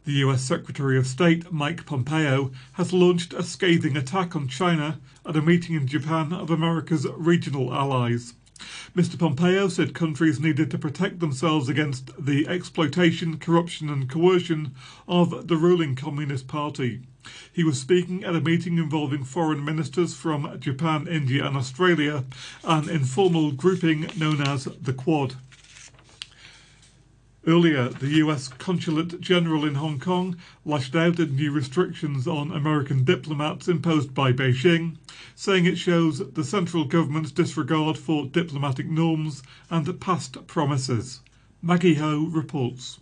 The 0.06 0.12
US 0.25 0.44
Secretary 0.44 0.96
of 0.96 1.08
State, 1.08 1.51
Mike 1.51 1.88
Pompeo, 1.88 2.51
has 2.74 2.94
launched 2.94 3.34
a 3.34 3.41
scathing 3.41 3.98
attack 3.98 4.36
on 4.36 4.48
China 4.48 5.00
at 5.25 5.36
a 5.36 5.41
meeting 5.41 5.75
in 5.75 5.88
Japan 5.88 6.32
of 6.32 6.51
America's 6.51 7.08
regional 7.18 7.74
allies. 7.74 8.36
Mr. 8.96 9.18
Pompeo 9.18 9.70
said 9.70 9.96
countries 9.96 10.39
needed 10.39 10.70
to 10.70 10.77
protect 10.77 11.20
themselves 11.20 11.68
against 11.68 12.12
the 12.24 12.48
exploitation, 12.48 13.39
corruption, 13.39 13.89
and 13.89 14.08
coercion 14.08 14.75
of 15.08 15.48
the 15.48 15.58
ruling 15.58 15.96
Communist 15.96 16.48
Party. 16.48 17.01
He 17.51 17.63
was 17.63 17.79
speaking 17.79 18.23
at 18.23 18.35
a 18.35 18.41
meeting 18.41 18.77
involving 18.77 19.23
foreign 19.23 19.65
ministers 19.65 20.13
from 20.13 20.59
Japan, 20.59 21.07
India, 21.07 21.45
and 21.45 21.57
Australia, 21.57 22.23
an 22.63 22.89
informal 22.89 23.51
grouping 23.51 24.09
known 24.17 24.41
as 24.41 24.65
the 24.65 24.93
Quad. 24.93 25.35
Earlier, 27.47 27.89
the 27.89 28.09
US 28.23 28.47
Consulate 28.47 29.19
General 29.21 29.65
in 29.65 29.75
Hong 29.75 29.99
Kong 29.99 30.38
lashed 30.65 30.95
out 30.95 31.19
at 31.19 31.31
new 31.31 31.51
restrictions 31.51 32.27
on 32.27 32.51
American 32.51 33.03
diplomats 33.03 33.67
imposed 33.67 34.13
by 34.13 34.31
Beijing, 34.31 34.97
saying 35.35 35.65
it 35.65 35.77
shows 35.77 36.19
the 36.19 36.43
central 36.43 36.85
government's 36.85 37.31
disregard 37.31 37.97
for 37.97 38.25
diplomatic 38.25 38.88
norms 38.88 39.41
and 39.69 39.99
past 39.99 40.45
promises. 40.47 41.21
Maggie 41.61 41.95
Ho 41.95 42.25
reports. 42.31 42.99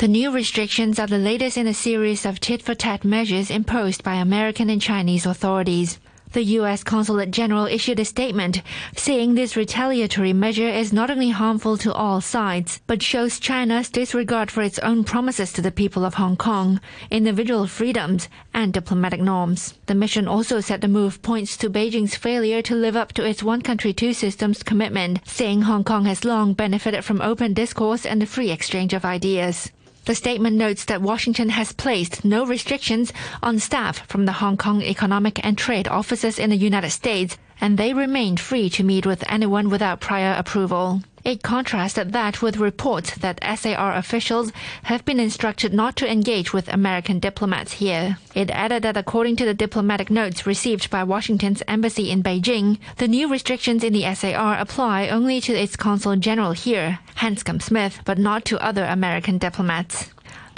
The 0.00 0.08
new 0.08 0.30
restrictions 0.30 0.98
are 0.98 1.06
the 1.06 1.18
latest 1.18 1.58
in 1.58 1.66
a 1.66 1.74
series 1.74 2.24
of 2.24 2.40
tit 2.40 2.62
for 2.62 2.74
tat 2.74 3.04
measures 3.04 3.50
imposed 3.50 4.02
by 4.02 4.14
American 4.14 4.70
and 4.70 4.80
Chinese 4.80 5.26
authorities. 5.26 5.98
The 6.32 6.42
U.S. 6.42 6.82
Consulate 6.82 7.30
General 7.30 7.66
issued 7.66 8.00
a 8.00 8.06
statement 8.06 8.62
saying 8.96 9.34
this 9.34 9.58
retaliatory 9.58 10.32
measure 10.32 10.70
is 10.70 10.90
not 10.90 11.10
only 11.10 11.28
harmful 11.28 11.76
to 11.76 11.92
all 11.92 12.22
sides, 12.22 12.80
but 12.86 13.02
shows 13.02 13.38
China's 13.38 13.90
disregard 13.90 14.50
for 14.50 14.62
its 14.62 14.78
own 14.78 15.04
promises 15.04 15.52
to 15.52 15.60
the 15.60 15.70
people 15.70 16.06
of 16.06 16.14
Hong 16.14 16.38
Kong, 16.38 16.80
individual 17.10 17.66
freedoms, 17.66 18.30
and 18.54 18.72
diplomatic 18.72 19.20
norms. 19.20 19.74
The 19.84 19.94
mission 19.94 20.26
also 20.26 20.60
said 20.60 20.80
the 20.80 20.88
move 20.88 21.20
points 21.20 21.58
to 21.58 21.68
Beijing's 21.68 22.16
failure 22.16 22.62
to 22.62 22.74
live 22.74 22.96
up 22.96 23.12
to 23.12 23.26
its 23.26 23.42
one 23.42 23.60
country, 23.60 23.92
two 23.92 24.14
systems 24.14 24.62
commitment, 24.62 25.20
saying 25.26 25.60
Hong 25.60 25.84
Kong 25.84 26.06
has 26.06 26.24
long 26.24 26.54
benefited 26.54 27.04
from 27.04 27.20
open 27.20 27.52
discourse 27.52 28.06
and 28.06 28.22
the 28.22 28.24
free 28.24 28.50
exchange 28.50 28.94
of 28.94 29.04
ideas. 29.04 29.70
The 30.10 30.16
statement 30.16 30.56
notes 30.56 30.86
that 30.86 31.02
Washington 31.02 31.50
has 31.50 31.72
placed 31.72 32.24
no 32.24 32.44
restrictions 32.44 33.12
on 33.44 33.60
staff 33.60 34.04
from 34.08 34.24
the 34.24 34.32
Hong 34.32 34.56
Kong 34.56 34.82
Economic 34.82 35.38
and 35.46 35.56
Trade 35.56 35.86
offices 35.86 36.36
in 36.36 36.50
the 36.50 36.56
United 36.56 36.90
States, 36.90 37.38
and 37.60 37.78
they 37.78 37.94
remained 37.94 38.40
free 38.40 38.68
to 38.70 38.82
meet 38.82 39.06
with 39.06 39.22
anyone 39.28 39.70
without 39.70 40.00
prior 40.00 40.34
approval. 40.36 41.02
It 41.22 41.42
contrasted 41.42 42.12
that 42.12 42.40
with 42.40 42.56
reports 42.56 43.14
that 43.16 43.40
SAR 43.42 43.94
officials 43.94 44.52
have 44.84 45.04
been 45.04 45.20
instructed 45.20 45.74
not 45.74 45.96
to 45.96 46.10
engage 46.10 46.52
with 46.52 46.72
American 46.72 47.18
diplomats 47.18 47.74
here. 47.74 48.16
It 48.34 48.50
added 48.50 48.82
that 48.84 48.96
according 48.96 49.36
to 49.36 49.44
the 49.44 49.54
diplomatic 49.54 50.10
notes 50.10 50.46
received 50.46 50.88
by 50.88 51.04
Washington's 51.04 51.62
embassy 51.68 52.10
in 52.10 52.22
Beijing, 52.22 52.78
the 52.96 53.08
new 53.08 53.28
restrictions 53.30 53.84
in 53.84 53.92
the 53.92 54.14
SAR 54.14 54.56
apply 54.58 55.08
only 55.08 55.40
to 55.42 55.52
its 55.52 55.76
consul 55.76 56.16
general 56.16 56.52
here, 56.52 57.00
Hanscom 57.16 57.60
Smith, 57.60 58.00
but 58.04 58.18
not 58.18 58.44
to 58.46 58.58
other 58.64 58.84
American 58.84 59.36
diplomats. 59.38 60.10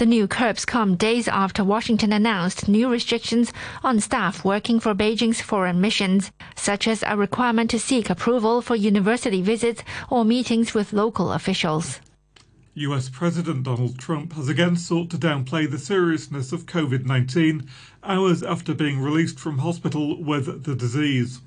The 0.03 0.07
new 0.07 0.27
curbs 0.27 0.65
come 0.65 0.97
days 0.97 1.29
after 1.29 1.63
Washington 1.63 2.13
announced 2.13 2.67
new 2.67 2.91
restrictions 2.91 3.53
on 3.85 4.01
staff 4.01 4.45
working 4.45 4.81
for 4.81 4.97
Beijing's 4.97 5.41
foreign 5.41 5.81
missions, 5.81 6.33
such 6.57 6.89
as 6.89 7.05
a 7.07 7.17
requirement 7.17 7.71
to 7.71 7.79
seek 7.79 8.11
approval 8.11 8.63
for 8.63 8.75
university 8.75 9.43
visits 9.43 9.85
or 10.11 10.25
meetings 10.25 10.75
with 10.75 10.93
local 10.93 11.31
officials. 11.31 12.01
US 12.75 13.09
President 13.11 13.63
Donald 13.63 13.97
Trump 13.97 14.33
has 14.33 14.49
again 14.49 14.75
sought 14.75 15.09
to 15.11 15.17
downplay 15.17 15.71
the 15.71 15.79
seriousness 15.79 16.51
of 16.51 16.67
COVID 16.67 17.07
19 17.07 17.69
hours 18.03 18.43
after 18.43 18.75
being 18.75 18.99
released 18.99 19.39
from 19.39 19.59
hospital 19.59 20.21
with 20.21 20.65
the 20.65 20.75
disease. 20.75 21.43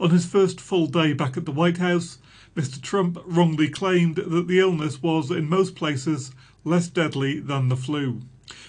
On 0.00 0.08
his 0.08 0.24
first 0.24 0.58
full 0.58 0.86
day 0.86 1.12
back 1.12 1.36
at 1.36 1.44
the 1.44 1.52
White 1.52 1.76
House, 1.76 2.16
Mr. 2.56 2.80
Trump 2.80 3.18
wrongly 3.26 3.68
claimed 3.68 4.16
that 4.16 4.48
the 4.48 4.58
illness 4.58 5.02
was, 5.02 5.30
in 5.30 5.48
most 5.48 5.76
places, 5.76 6.32
less 6.64 6.88
deadly 6.88 7.40
than 7.40 7.68
the 7.68 7.76
flu. 7.76 8.20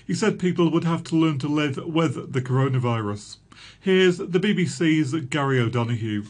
He 0.05 0.13
said 0.13 0.39
people 0.39 0.69
would 0.71 0.83
have 0.83 1.03
to 1.05 1.15
learn 1.15 1.39
to 1.39 1.47
live 1.47 1.77
with 1.77 2.33
the 2.33 2.41
coronavirus. 2.41 3.37
Here's 3.79 4.17
the 4.17 4.39
BBC's 4.39 5.13
Gary 5.25 5.59
O'Donoghue. 5.59 6.23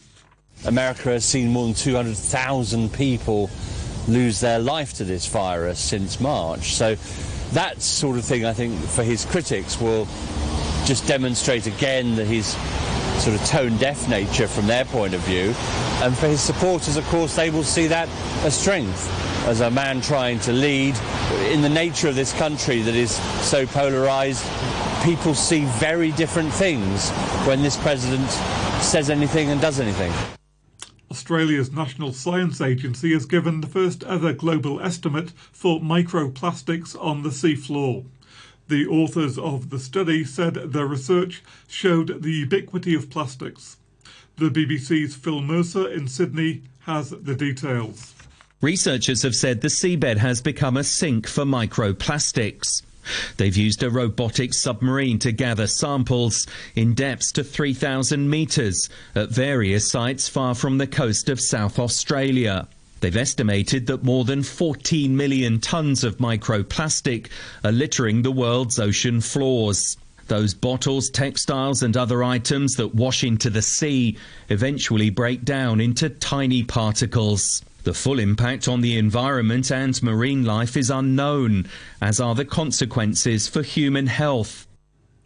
America 0.66 1.10
has 1.10 1.26
seen 1.26 1.50
more 1.50 1.66
than 1.66 1.74
200,000 1.74 2.94
people 2.94 3.50
lose 4.08 4.40
their 4.40 4.60
life 4.60 4.94
to 4.94 5.04
this 5.04 5.26
virus 5.28 5.80
since 5.80 6.20
March. 6.20 6.74
So 6.74 6.96
that 7.54 7.82
sort 7.82 8.18
of 8.18 8.26
thing, 8.26 8.46
I 8.46 8.54
think, 8.54 8.80
for 8.80 9.04
his 9.04 9.26
critics 9.26 9.80
will 9.80 10.06
just 10.86 11.08
demonstrate 11.08 11.68
again 11.68 12.16
that 12.16 12.26
his 12.26 12.56
sort 13.22 13.40
of 13.40 13.46
tone 13.46 13.78
deaf 13.78 14.08
nature 14.10 14.48
from 14.48 14.68
their 14.68 14.86
point 14.86 15.14
of 15.14 15.22
view. 15.22 15.54
And 16.02 16.18
for 16.18 16.28
his 16.28 16.42
supporters, 16.42 16.98
of 16.98 17.06
course, 17.06 17.36
they 17.36 17.50
will 17.50 17.64
see 17.64 17.88
that 17.88 18.10
as 18.44 18.58
strength 18.58 19.31
as 19.46 19.62
a 19.62 19.72
man 19.72 20.02
trying 20.02 20.40
to 20.40 20.52
lead. 20.52 20.96
In 21.50 21.62
the 21.62 21.70
nature 21.70 22.08
of 22.08 22.16
this 22.16 22.34
country 22.34 22.82
that 22.82 22.96
is 22.96 23.12
so 23.42 23.66
polarised, 23.66 24.46
people 25.04 25.34
see 25.34 25.66
very 25.80 26.12
different 26.12 26.54
things 26.54 27.10
when 27.48 27.64
this 27.64 27.78
president 27.78 28.30
says 28.82 29.10
anything 29.10 29.50
and 29.50 29.60
does 29.60 29.80
anything. 29.80 30.12
Australia's 31.10 31.72
National 31.72 32.14
Science 32.14 32.62
Agency 32.62 33.12
has 33.14 33.26
given 33.26 33.62
the 33.62 33.68
first 33.68 34.04
ever 34.04 34.32
global 34.32 34.80
estimate 34.80 35.32
for 35.52 35.82
microplastics 35.82 36.96
on 37.04 37.24
the 37.24 37.30
seafloor. 37.30 38.06
The 38.68 38.88
authors 38.88 39.38
of 39.38 39.72
the 39.72 39.80
study 39.80 40.24
said 40.24 40.54
their 40.54 40.86
research 40.86 41.44
showed 41.68 42.24
the 42.24 42.32
ubiquity 42.32 42.96
of 42.96 43.10
plastics. 43.10 43.78
The 44.38 44.50
BBC's 44.50 45.16
Phil 45.16 45.42
Mercer 45.42 45.90
in 45.92 46.08
Sydney 46.08 46.62
has 46.86 47.10
the 47.10 47.36
details. 47.36 48.14
Researchers 48.62 49.24
have 49.24 49.36
said 49.36 49.62
the 49.62 49.70
seabed 49.70 50.18
has 50.18 50.40
become 50.40 50.78
a 50.78 50.84
sink 50.84 51.26
for 51.26 51.46
microplastics. 51.46 52.84
They've 53.38 53.58
used 53.58 53.82
a 53.82 53.90
robotic 53.90 54.54
submarine 54.54 55.18
to 55.20 55.32
gather 55.32 55.66
samples 55.66 56.46
in 56.76 56.94
depths 56.94 57.32
to 57.32 57.44
3,000 57.44 58.30
metres 58.30 58.88
at 59.16 59.32
various 59.32 59.90
sites 59.90 60.30
far 60.30 60.54
from 60.54 60.78
the 60.78 60.86
coast 60.86 61.28
of 61.28 61.42
South 61.42 61.80
Australia. 61.80 62.68
They've 63.00 63.18
estimated 63.18 63.88
that 63.88 64.04
more 64.04 64.26
than 64.26 64.44
14 64.44 65.18
million 65.18 65.58
tonnes 65.58 66.04
of 66.04 66.20
microplastic 66.20 67.30
are 67.64 67.72
littering 67.72 68.22
the 68.22 68.32
world's 68.32 68.78
ocean 68.78 69.22
floors. 69.22 69.98
Those 70.28 70.54
bottles, 70.54 71.10
textiles, 71.10 71.82
and 71.82 71.98
other 71.98 72.24
items 72.24 72.76
that 72.76 72.94
wash 72.94 73.24
into 73.24 73.50
the 73.50 73.64
sea 73.64 74.18
eventually 74.50 75.10
break 75.10 75.44
down 75.44 75.82
into 75.82 76.10
tiny 76.10 76.62
particles. 76.62 77.64
The 77.84 77.96
full 77.96 78.20
impact 78.20 78.68
on 78.68 78.82
the 78.82 78.96
environment 78.96 79.72
and 79.72 80.02
marine 80.04 80.46
life 80.46 80.78
is 80.78 80.92
unknown, 80.92 81.68
as 82.00 82.20
are 82.20 82.36
the 82.36 82.46
consequences 82.46 83.48
for 83.48 83.64
human 83.64 84.06
health. 84.06 84.68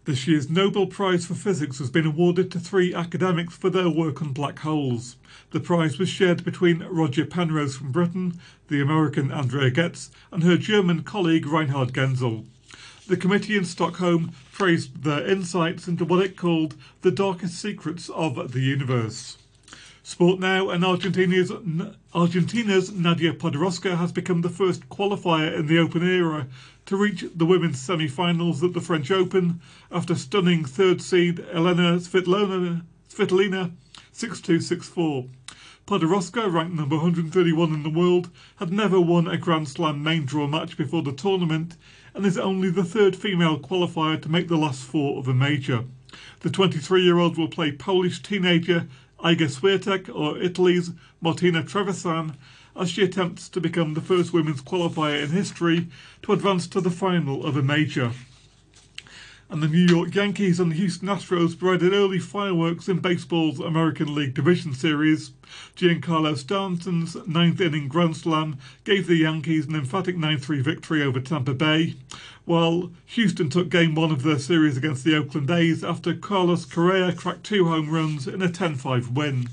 This 0.06 0.26
year's 0.26 0.50
Nobel 0.50 0.88
Prize 0.88 1.26
for 1.26 1.34
Physics 1.34 1.80
has 1.80 1.90
been 1.90 2.06
awarded 2.06 2.50
to 2.52 2.60
three 2.60 2.94
academics 2.94 3.58
for 3.58 3.70
their 3.70 3.90
work 3.90 4.22
on 4.22 4.32
black 4.32 4.60
holes. 4.60 5.18
The 5.52 5.60
prize 5.60 6.00
was 6.00 6.08
shared 6.08 6.46
between 6.46 6.84
Roger 6.84 7.26
Penrose 7.26 7.76
from 7.76 7.92
Britain, 7.92 8.40
the 8.70 8.82
American 8.82 9.34
Andrea 9.34 9.70
Ghez, 9.70 10.10
and 10.32 10.44
her 10.44 10.56
German 10.56 11.04
colleague 11.04 11.48
Reinhard 11.48 11.92
Genzel. 11.92 12.46
The 13.08 13.18
committee 13.18 13.58
in 13.58 13.66
Stockholm 13.66 14.32
praised 14.54 15.04
their 15.04 15.28
insights 15.28 15.90
into 15.90 16.06
what 16.06 16.24
it 16.24 16.38
called 16.38 16.76
the 17.02 17.12
darkest 17.12 17.60
secrets 17.60 18.08
of 18.10 18.54
the 18.54 18.62
universe. 18.62 19.38
Sport 20.08 20.40
now, 20.40 20.70
and 20.70 20.86
Argentina's, 20.86 21.52
Argentina's 22.14 22.92
Nadia 22.92 23.34
Podoroska 23.34 23.98
has 23.98 24.12
become 24.12 24.42
the 24.42 24.52
first 24.52 24.88
qualifier 24.88 25.52
in 25.58 25.66
the 25.66 25.80
Open 25.80 26.08
era 26.08 26.46
to 26.86 26.96
reach 26.96 27.26
the 27.34 27.48
women's 27.48 27.82
semi-finals 27.82 28.64
at 28.64 28.74
the 28.74 28.82
French 28.82 29.10
Open 29.10 29.60
after 29.92 30.14
stunning 30.14 30.64
third 30.64 31.02
seed 31.02 31.44
Elena 31.52 31.98
Svitolina, 31.98 32.84
Svitolina 33.10 33.72
6-2-6-4. 34.14 35.28
Podoroska, 35.88 36.54
ranked 36.54 36.76
number 36.76 36.98
131 36.98 37.74
in 37.74 37.82
the 37.82 37.90
world, 37.90 38.30
had 38.58 38.72
never 38.72 39.02
won 39.02 39.28
a 39.28 39.38
Grand 39.40 39.68
Slam 39.68 40.04
main 40.04 40.24
draw 40.24 40.46
match 40.46 40.78
before 40.78 41.02
the 41.02 41.14
tournament 41.14 41.78
and 42.14 42.28
is 42.28 42.38
only 42.38 42.70
the 42.70 42.84
third 42.84 43.16
female 43.16 43.58
qualifier 43.58 44.22
to 44.22 44.30
make 44.30 44.50
the 44.50 44.56
last 44.56 44.84
four 44.84 45.18
of 45.18 45.28
a 45.28 45.34
major. 45.34 45.84
The 46.42 46.50
23-year-old 46.50 47.38
will 47.38 47.48
play 47.48 47.72
Polish 47.72 48.22
teenager 48.22 48.88
Iga 49.20 49.50
Swiatek 49.50 50.14
or 50.14 50.38
Italy's 50.38 50.92
Martina 51.22 51.64
Trevisan 51.64 52.36
as 52.76 52.90
she 52.90 53.04
attempts 53.04 53.48
to 53.50 53.62
become 53.62 53.94
the 53.94 54.02
first 54.02 54.34
women's 54.34 54.62
qualifier 54.62 55.24
in 55.24 55.30
history 55.30 55.88
to 56.22 56.34
advance 56.34 56.68
to 56.68 56.82
the 56.82 56.92
final 56.92 57.46
of 57.46 57.56
a 57.56 57.64
major. 57.64 58.12
And 59.48 59.62
the 59.62 59.68
New 59.68 59.86
York 59.86 60.16
Yankees 60.16 60.60
and 60.60 60.72
the 60.72 60.75
Houston 60.75 61.08
Astros 61.08 61.58
provided 61.58 61.94
early 61.94 62.18
fireworks 62.18 62.90
in 62.90 62.98
baseball's 62.98 63.60
American 63.60 64.16
League 64.16 64.34
Division 64.34 64.74
Series. 64.74 65.32
Giancarlo 65.75 66.36
Stanton's 66.36 67.16
ninth 67.28 67.62
inning 67.62 67.88
grand 67.88 68.18
slam 68.18 68.58
gave 68.86 69.06
the 69.06 69.18
Yankees 69.18 69.68
an 69.68 69.75
emphatic 69.75 70.18
9 70.18 70.40
3 70.40 70.62
victory 70.62 71.04
over 71.04 71.20
Tampa 71.20 71.54
Bay, 71.54 71.94
while 72.46 72.92
Houston 73.06 73.50
took 73.50 73.70
game 73.70 73.94
one 73.94 74.12
of 74.12 74.24
their 74.24 74.40
series 74.40 74.78
against 74.78 75.04
the 75.04 75.16
Oakland 75.16 75.52
A's 75.52 75.84
after 75.84 76.16
Carlos 76.16 76.66
Correa 76.66 77.14
cracked 77.14 77.44
two 77.44 77.66
home 77.66 77.92
runs 77.92 78.28
in 78.28 78.42
a 78.42 78.50
10 78.50 78.75
5 78.75 79.12
win. 79.12 79.48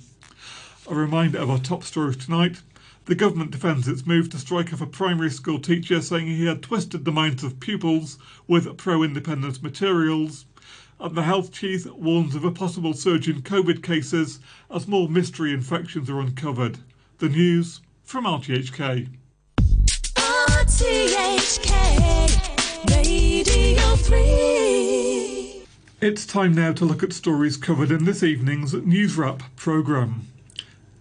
A 0.88 0.94
reminder 0.94 1.38
of 1.38 1.50
our 1.50 1.58
top 1.58 1.84
stories 1.84 2.16
tonight. 2.16 2.62
The 3.06 3.14
government 3.16 3.50
defends 3.50 3.88
its 3.88 4.06
move 4.06 4.30
to 4.30 4.38
strike 4.38 4.72
off 4.72 4.80
a 4.80 4.86
primary 4.86 5.30
school 5.30 5.58
teacher, 5.58 6.00
saying 6.00 6.28
he 6.28 6.46
had 6.46 6.62
twisted 6.62 7.04
the 7.04 7.10
minds 7.10 7.42
of 7.42 7.58
pupils 7.58 8.16
with 8.46 8.76
pro 8.76 9.02
independence 9.02 9.60
materials. 9.60 10.46
and 11.00 11.16
the 11.16 11.24
health 11.24 11.50
chief 11.50 11.84
warns 11.86 12.36
of 12.36 12.44
a 12.44 12.52
possible 12.52 12.94
surge 12.94 13.28
in 13.28 13.42
COVID 13.42 13.82
cases 13.82 14.38
as 14.70 14.86
more 14.86 15.08
mystery 15.08 15.52
infections 15.52 16.08
are 16.08 16.20
uncovered. 16.20 16.78
The 17.18 17.28
news 17.28 17.80
from 18.04 18.24
RTHK. 18.24 19.08
RTHK 20.14 21.66
Radio 22.88 23.96
3. 23.96 25.64
It's 26.00 26.24
time 26.24 26.54
now 26.54 26.72
to 26.72 26.84
look 26.84 27.02
at 27.02 27.12
stories 27.12 27.56
covered 27.56 27.90
in 27.90 28.04
this 28.04 28.22
evening's 28.22 28.74
News 28.74 29.16
Wrap 29.16 29.42
programme. 29.56 30.28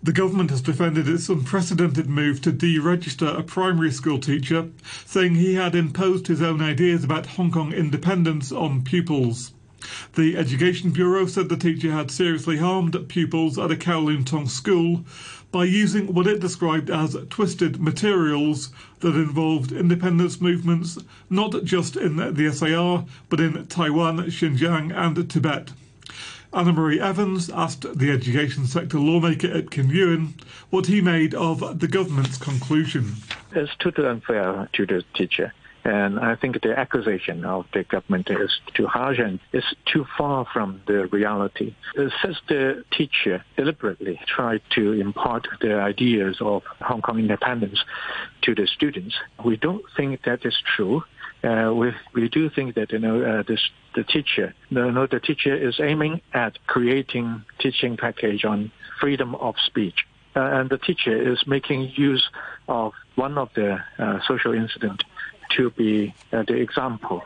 The 0.04 0.12
government 0.12 0.50
has 0.50 0.64
defended 0.64 1.08
its 1.08 1.30
unprecedented 1.30 2.10
move 2.10 2.42
to 2.42 2.52
deregister 2.52 3.38
a 3.38 3.44
primary 3.44 3.92
school 3.92 4.18
teacher, 4.18 4.70
saying 5.06 5.36
he 5.36 5.54
had 5.54 5.76
imposed 5.76 6.26
his 6.26 6.42
own 6.42 6.60
ideas 6.60 7.04
about 7.04 7.28
Hong 7.28 7.52
Kong 7.52 7.72
independence 7.72 8.52
on 8.52 8.82
pupils. 8.82 9.54
The 10.16 10.36
Education 10.38 10.90
Bureau 10.90 11.28
said 11.28 11.50
the 11.50 11.56
teacher 11.56 11.92
had 11.92 12.10
seriously 12.10 12.58
harmed 12.58 12.98
pupils 13.10 13.60
at 13.60 13.70
a 13.70 13.76
Kowloon 13.76 14.26
Tong 14.26 14.48
school 14.48 15.06
by 15.52 15.66
using 15.66 16.14
what 16.14 16.26
it 16.26 16.40
described 16.40 16.90
as 16.90 17.16
twisted 17.30 17.80
materials 17.80 18.70
that 19.02 19.14
involved 19.14 19.72
independence 19.72 20.42
movements 20.42 20.98
not 21.30 21.64
just 21.64 21.96
in 21.96 22.16
the 22.16 22.52
SAR 22.52 23.06
but 23.30 23.40
in 23.40 23.68
Taiwan, 23.68 24.18
Xinjiang, 24.18 24.92
and 24.96 25.30
Tibet. 25.30 25.74
Annemarie 26.54 27.00
Evans 27.00 27.50
asked 27.50 27.98
the 27.98 28.12
education 28.12 28.66
sector 28.66 29.00
lawmaker 29.00 29.48
Ip 29.48 29.72
Kin 29.72 29.90
Yuen 29.90 30.34
what 30.70 30.88
he 30.88 31.00
made 31.00 31.34
of 31.34 31.80
the 31.80 31.88
government's 31.88 32.38
conclusion. 32.38 33.16
It's 33.54 33.72
totally 33.80 34.10
unfair 34.10 34.68
to 34.74 34.86
the 34.86 35.04
teacher. 35.14 35.54
And 35.86 36.20
I 36.20 36.36
think 36.36 36.62
the 36.62 36.78
accusation 36.78 37.46
of 37.46 37.66
the 37.74 37.84
government 37.86 38.30
is 38.30 38.60
too 38.74 38.86
harsh 38.86 39.18
and 39.18 39.40
is 39.54 39.64
too 39.86 40.06
far 40.18 40.46
from 40.46 40.82
the 40.88 41.08
reality. 41.08 41.74
Since 41.96 42.38
the 42.50 42.84
teacher 42.92 43.44
deliberately 43.56 44.20
tried 44.28 44.62
to 44.72 44.92
impart 44.92 45.48
the 45.62 45.76
ideas 45.80 46.38
of 46.42 46.64
Hong 46.82 47.02
Kong 47.02 47.18
independence 47.18 47.80
to 48.42 48.54
the 48.54 48.68
students, 48.68 49.16
we 49.44 49.56
don't 49.56 49.84
think 49.96 50.24
that 50.24 50.46
is 50.46 50.56
true. 50.76 51.04
Uh, 51.44 51.74
we 51.74 51.92
we 52.14 52.30
do 52.30 52.50
think 52.50 52.76
that 52.76 52.92
you 52.92 53.00
know 53.00 53.22
uh, 53.22 53.44
this, 53.44 53.62
the 53.96 54.04
teacher 54.04 54.54
you 54.70 54.92
know 54.92 55.08
the 55.08 55.20
teacher 55.20 55.56
is 55.56 55.80
aiming 55.80 56.22
at 56.34 56.54
creating 56.68 57.44
teaching 57.60 57.98
package 57.98 58.46
on 58.46 58.72
freedom 59.00 59.34
of 59.36 59.56
speech. 59.66 60.06
Uh, 60.36 60.40
and 60.40 60.70
the 60.70 60.78
teacher 60.78 61.32
is 61.32 61.46
making 61.46 61.92
use 61.96 62.30
of 62.70 62.94
one 63.16 63.38
of 63.38 63.50
the 63.54 63.84
uh, 64.00 64.20
social 64.26 64.54
incident 64.54 65.04
to 65.50 65.70
be 65.72 66.14
uh, 66.32 66.44
the 66.44 66.54
example 66.54 67.22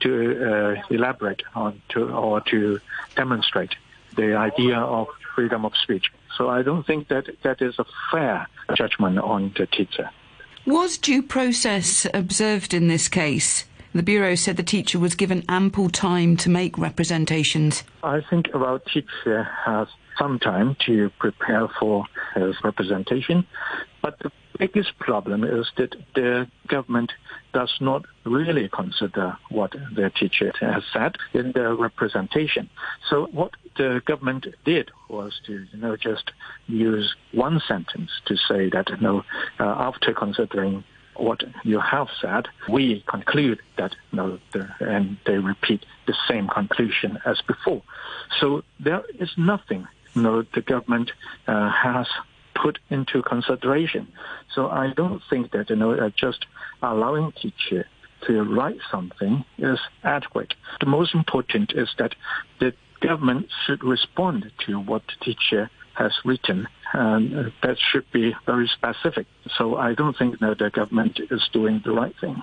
to 0.00 0.76
elaborate 0.90 1.42
on 1.54 1.80
to 1.88 2.08
or 2.08 2.40
to 2.42 2.78
demonstrate 3.14 3.74
the 4.14 4.34
idea 4.34 4.78
of 4.78 5.08
freedom 5.34 5.64
of 5.64 5.72
speech. 5.76 6.12
So 6.36 6.48
I 6.48 6.62
don't 6.62 6.86
think 6.86 7.08
that 7.08 7.26
that 7.42 7.62
is 7.62 7.78
a 7.78 7.86
fair 8.10 8.46
judgment 8.74 9.18
on 9.18 9.54
the 9.56 9.66
teacher. 9.66 10.10
Was 10.66 10.98
due 10.98 11.22
process 11.22 12.08
observed 12.12 12.74
in 12.74 12.88
this 12.88 13.06
case? 13.08 13.66
The 13.94 14.02
Bureau 14.02 14.34
said 14.34 14.56
the 14.56 14.64
teacher 14.64 14.98
was 14.98 15.14
given 15.14 15.44
ample 15.48 15.88
time 15.88 16.36
to 16.38 16.50
make 16.50 16.76
representations. 16.76 17.84
I 18.02 18.20
think 18.28 18.48
our 18.52 18.80
teacher 18.80 19.38
uh, 19.38 19.44
has 19.64 19.86
some 20.18 20.40
time 20.40 20.76
to 20.86 21.10
prepare 21.20 21.68
for 21.78 22.04
his 22.34 22.56
representation, 22.64 23.46
but 24.02 24.18
the 24.18 24.32
biggest 24.58 24.98
problem 24.98 25.44
is 25.44 25.66
that 25.76 25.94
the 26.14 26.48
government 26.66 27.12
does 27.52 27.72
not 27.80 28.04
really 28.24 28.68
consider 28.68 29.36
what 29.50 29.72
the 29.72 30.10
teacher 30.18 30.52
has 30.60 30.82
said 30.92 31.16
in 31.34 31.52
the 31.52 31.74
representation. 31.74 32.68
So 33.08 33.26
what 33.32 33.52
the 33.76 34.02
government 34.04 34.46
did 34.64 34.90
was 35.08 35.40
to, 35.46 35.66
you 35.72 35.78
know, 35.78 35.96
just 35.96 36.32
use 36.66 37.14
one 37.32 37.60
sentence 37.66 38.10
to 38.26 38.36
say 38.36 38.70
that, 38.70 38.90
you 38.90 38.96
know, 38.98 39.24
uh, 39.58 39.64
after 39.64 40.12
considering 40.12 40.84
what 41.14 41.42
you 41.64 41.80
have 41.80 42.08
said, 42.20 42.46
we 42.68 43.02
conclude 43.08 43.60
that 43.78 43.94
know, 44.12 44.38
the, 44.52 44.68
and 44.80 45.16
they 45.24 45.38
repeat 45.38 45.86
the 46.06 46.14
same 46.28 46.46
conclusion 46.48 47.18
as 47.24 47.40
before. 47.46 47.82
So 48.38 48.64
there 48.80 49.02
is 49.18 49.30
nothing 49.36 49.86
you 50.16 50.22
know, 50.22 50.44
the 50.54 50.62
government 50.62 51.12
uh, 51.46 51.70
has 51.70 52.06
put 52.62 52.78
into 52.90 53.22
consideration. 53.22 54.08
So 54.54 54.68
I 54.68 54.92
don't 54.94 55.22
think 55.28 55.52
that 55.52 55.70
you 55.70 55.76
know 55.76 55.92
uh, 55.92 56.10
just 56.16 56.46
allowing 56.82 57.32
teacher 57.32 57.86
to 58.26 58.42
write 58.42 58.78
something 58.90 59.44
is 59.58 59.78
adequate. 60.02 60.54
The 60.80 60.86
most 60.86 61.14
important 61.14 61.72
is 61.74 61.88
that 61.98 62.14
the 62.60 62.72
government 63.00 63.48
should 63.64 63.84
respond 63.84 64.50
to 64.66 64.80
what 64.80 65.02
the 65.06 65.24
teacher 65.24 65.70
has 65.94 66.12
written, 66.24 66.66
and 66.92 67.52
that 67.62 67.78
should 67.78 68.10
be 68.12 68.34
very 68.44 68.68
specific. 68.68 69.26
So 69.56 69.76
I 69.76 69.94
don't 69.94 70.16
think 70.16 70.38
that 70.40 70.58
the 70.58 70.70
government 70.70 71.20
is 71.30 71.48
doing 71.52 71.82
the 71.84 71.92
right 71.92 72.14
thing. 72.20 72.42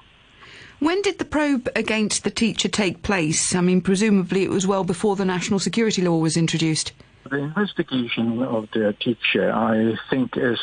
When 0.80 1.02
did 1.02 1.18
the 1.18 1.26
probe 1.26 1.70
against 1.76 2.24
the 2.24 2.32
teacher 2.32 2.68
take 2.68 3.04
place? 3.04 3.56
I 3.56 3.62
mean, 3.62 3.82
presumably 3.82 4.44
it 4.44 4.50
was 4.50 4.68
well 4.68 4.84
before 4.84 5.16
the 5.16 5.26
national 5.26 5.60
security 5.60 6.02
law 6.02 6.18
was 6.18 6.36
introduced. 6.36 6.92
The 7.30 7.38
investigation 7.38 8.44
of 8.44 8.68
the 8.74 8.96
teacher, 9.00 9.52
I 9.52 9.98
think, 10.10 10.36
is 10.36 10.60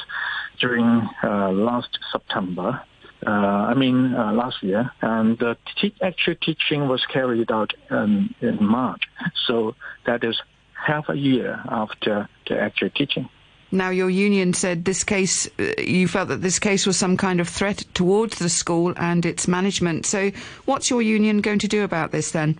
during 0.60 1.08
uh, 1.22 1.50
last 1.52 1.98
September. 2.12 2.82
Uh, 3.26 3.30
I 3.30 3.74
mean, 3.74 4.14
uh, 4.14 4.32
last 4.32 4.62
year, 4.62 4.90
and 5.02 5.38
the 5.38 5.56
te- 5.76 5.94
actual 6.02 6.34
teaching 6.36 6.88
was 6.88 7.04
carried 7.06 7.50
out 7.50 7.72
um, 7.90 8.34
in 8.40 8.62
March. 8.64 9.02
So 9.46 9.74
that 10.06 10.24
is 10.24 10.40
half 10.72 11.08
a 11.08 11.16
year 11.16 11.60
after 11.68 12.28
the 12.48 12.58
actual 12.58 12.90
teaching. 12.90 13.28
Now, 13.72 13.90
your 13.90 14.10
union 14.10 14.52
said 14.52 14.84
this 14.84 15.04
case, 15.04 15.48
uh, 15.58 15.80
you 15.80 16.08
felt 16.08 16.28
that 16.28 16.42
this 16.42 16.58
case 16.58 16.86
was 16.86 16.96
some 16.96 17.16
kind 17.16 17.40
of 17.40 17.48
threat 17.48 17.84
towards 17.94 18.38
the 18.38 18.48
school 18.48 18.94
and 18.96 19.24
its 19.24 19.46
management. 19.46 20.06
So, 20.06 20.32
what's 20.64 20.90
your 20.90 21.02
union 21.02 21.40
going 21.40 21.60
to 21.60 21.68
do 21.68 21.84
about 21.84 22.10
this 22.10 22.32
then? 22.32 22.58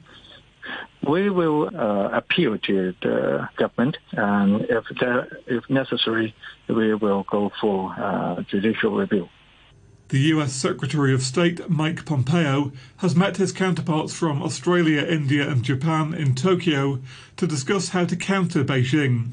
We 1.07 1.31
will 1.31 1.71
uh, 1.75 2.11
appeal 2.13 2.59
to 2.59 2.95
the 3.03 3.49
government, 3.57 3.97
and 4.13 4.63
if, 4.63 4.85
there, 5.01 5.29
if 5.47 5.69
necessary, 5.71 6.35
we 6.69 6.95
will 6.95 7.25
go 7.31 7.51
for 7.61 7.95
uh, 7.99 8.43
judicial 8.43 8.97
review. 8.97 9.29
The 10.11 10.19
US 10.35 10.53
Secretary 10.53 11.15
of 11.15 11.23
State 11.23 11.71
Mike 11.71 12.05
Pompeo 12.05 12.73
has 12.97 13.15
met 13.15 13.37
his 13.37 13.53
counterparts 13.53 14.13
from 14.13 14.43
Australia, 14.43 15.03
India, 15.03 15.49
and 15.49 15.63
Japan 15.63 16.13
in 16.13 16.35
Tokyo 16.35 16.99
to 17.37 17.47
discuss 17.47 17.91
how 17.91 18.05
to 18.07 18.17
counter 18.17 18.65
Beijing. 18.65 19.31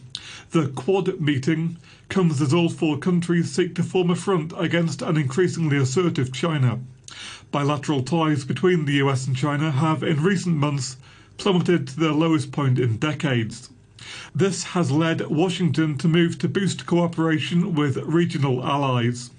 The 0.52 0.68
Quad 0.68 1.20
meeting 1.20 1.78
comes 2.10 2.40
as 2.42 2.54
all 2.54 2.70
four 2.70 3.00
countries 3.00 3.52
seek 3.52 3.74
to 3.74 3.82
form 3.82 4.12
a 4.12 4.16
front 4.16 4.54
against 4.56 5.02
an 5.02 5.18
increasingly 5.18 5.78
assertive 5.78 6.32
China. 6.32 6.80
Bilateral 7.50 8.04
ties 8.04 8.46
between 8.46 8.86
the 8.86 8.98
US 9.04 9.26
and 9.26 9.36
China 9.36 9.72
have 9.72 10.04
in 10.04 10.22
recent 10.22 10.58
months 10.58 10.98
plummeted 11.38 11.88
to 11.88 12.00
their 12.00 12.12
lowest 12.12 12.52
point 12.52 12.80
in 12.80 12.98
decades. 12.98 13.70
This 14.34 14.64
has 14.64 14.92
led 14.92 15.28
Washington 15.28 15.98
to 15.98 16.08
move 16.08 16.38
to 16.40 16.48
boost 16.48 16.86
cooperation 16.86 17.76
with 17.76 17.98
regional 17.98 18.64
allies. 18.66 19.32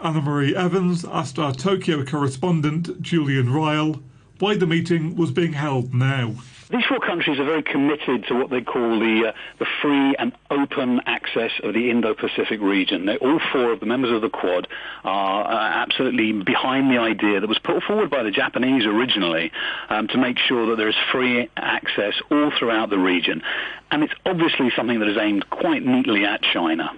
Annemarie 0.00 0.54
Evans 0.54 1.04
asked 1.04 1.38
our 1.38 1.52
Tokyo 1.52 2.04
correspondent, 2.04 3.02
Julian 3.02 3.48
Ryall, 3.48 4.00
why 4.38 4.56
the 4.56 4.66
meeting 4.66 5.16
was 5.16 5.30
being 5.30 5.52
held 5.52 5.92
now. 5.94 6.34
These 6.70 6.84
four 6.86 7.00
countries 7.00 7.38
are 7.38 7.44
very 7.44 7.62
committed 7.62 8.26
to 8.28 8.34
what 8.34 8.50
they 8.50 8.60
call 8.60 9.00
the, 9.00 9.28
uh, 9.28 9.32
the 9.58 9.66
free 9.80 10.14
and 10.18 10.32
open 10.50 11.00
access 11.06 11.50
of 11.62 11.72
the 11.72 11.90
Indo-Pacific 11.90 12.60
region. 12.60 13.06
They, 13.06 13.16
all 13.16 13.40
four 13.52 13.72
of 13.72 13.80
the 13.80 13.86
members 13.86 14.12
of 14.12 14.20
the 14.20 14.28
Quad 14.28 14.68
are 15.02 15.44
uh, 15.44 15.82
absolutely 15.82 16.32
behind 16.32 16.90
the 16.90 16.98
idea 16.98 17.40
that 17.40 17.48
was 17.48 17.58
put 17.58 17.82
forward 17.84 18.10
by 18.10 18.22
the 18.22 18.30
Japanese 18.30 18.84
originally 18.84 19.50
um, 19.88 20.08
to 20.08 20.18
make 20.18 20.38
sure 20.38 20.66
that 20.66 20.76
there 20.76 20.90
is 20.90 20.96
free 21.10 21.48
access 21.56 22.14
all 22.30 22.52
throughout 22.58 22.90
the 22.90 22.98
region. 22.98 23.42
And 23.90 24.02
it's 24.02 24.14
obviously 24.26 24.70
something 24.76 24.98
that 24.98 25.08
is 25.08 25.16
aimed 25.16 25.48
quite 25.48 25.84
neatly 25.84 26.24
at 26.24 26.42
China 26.42 26.92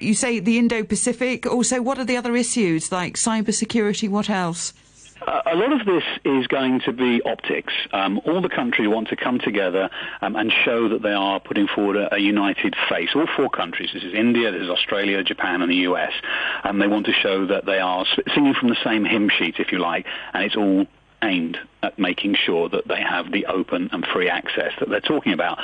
you 0.00 0.14
say 0.14 0.40
the 0.40 0.58
Indo-Pacific. 0.58 1.46
Also, 1.46 1.80
what 1.80 1.96
are 1.96 2.04
the 2.04 2.16
other 2.16 2.34
issues 2.34 2.90
like 2.90 3.14
cybersecurity? 3.14 4.08
What 4.08 4.28
else? 4.28 4.72
A 5.26 5.56
lot 5.56 5.72
of 5.72 5.86
this 5.86 6.02
is 6.24 6.46
going 6.46 6.80
to 6.84 6.92
be 6.92 7.22
optics. 7.22 7.72
Um, 7.92 8.20
all 8.26 8.40
the 8.40 8.48
countries 8.48 8.88
want 8.88 9.08
to 9.08 9.16
come 9.16 9.38
together 9.38 9.90
um, 10.20 10.36
and 10.36 10.52
show 10.64 10.88
that 10.88 11.02
they 11.02 11.12
are 11.12 11.40
putting 11.40 11.66
forward 11.66 11.96
a, 11.96 12.14
a, 12.14 12.18
united 12.18 12.74
face. 12.88 13.10
All 13.14 13.26
four 13.36 13.50
countries, 13.50 13.90
this 13.92 14.02
is 14.02 14.14
India, 14.14 14.50
this 14.50 14.62
is 14.62 14.70
Australia, 14.70 15.22
Japan 15.22 15.62
and 15.62 15.70
the 15.70 15.88
US, 15.88 16.12
and 16.64 16.80
they 16.80 16.86
want 16.86 17.06
to 17.06 17.12
show 17.12 17.46
that 17.46 17.66
they 17.66 17.78
are 17.78 18.04
singing 18.34 18.54
from 18.54 18.68
the 18.68 18.76
same 18.84 19.04
hymn 19.04 19.28
sheet, 19.28 19.56
if 19.58 19.72
you 19.72 19.78
like, 19.78 20.06
and 20.32 20.44
it's 20.44 20.56
all 20.56 20.86
aimed 21.22 21.56
at 21.82 21.98
making 21.98 22.34
sure 22.34 22.68
that 22.68 22.86
they 22.88 23.00
have 23.00 23.32
the 23.32 23.46
open 23.46 23.88
and 23.92 24.04
free 24.12 24.28
access 24.28 24.72
that 24.80 24.88
they're 24.88 25.00
talking 25.00 25.32
about. 25.32 25.58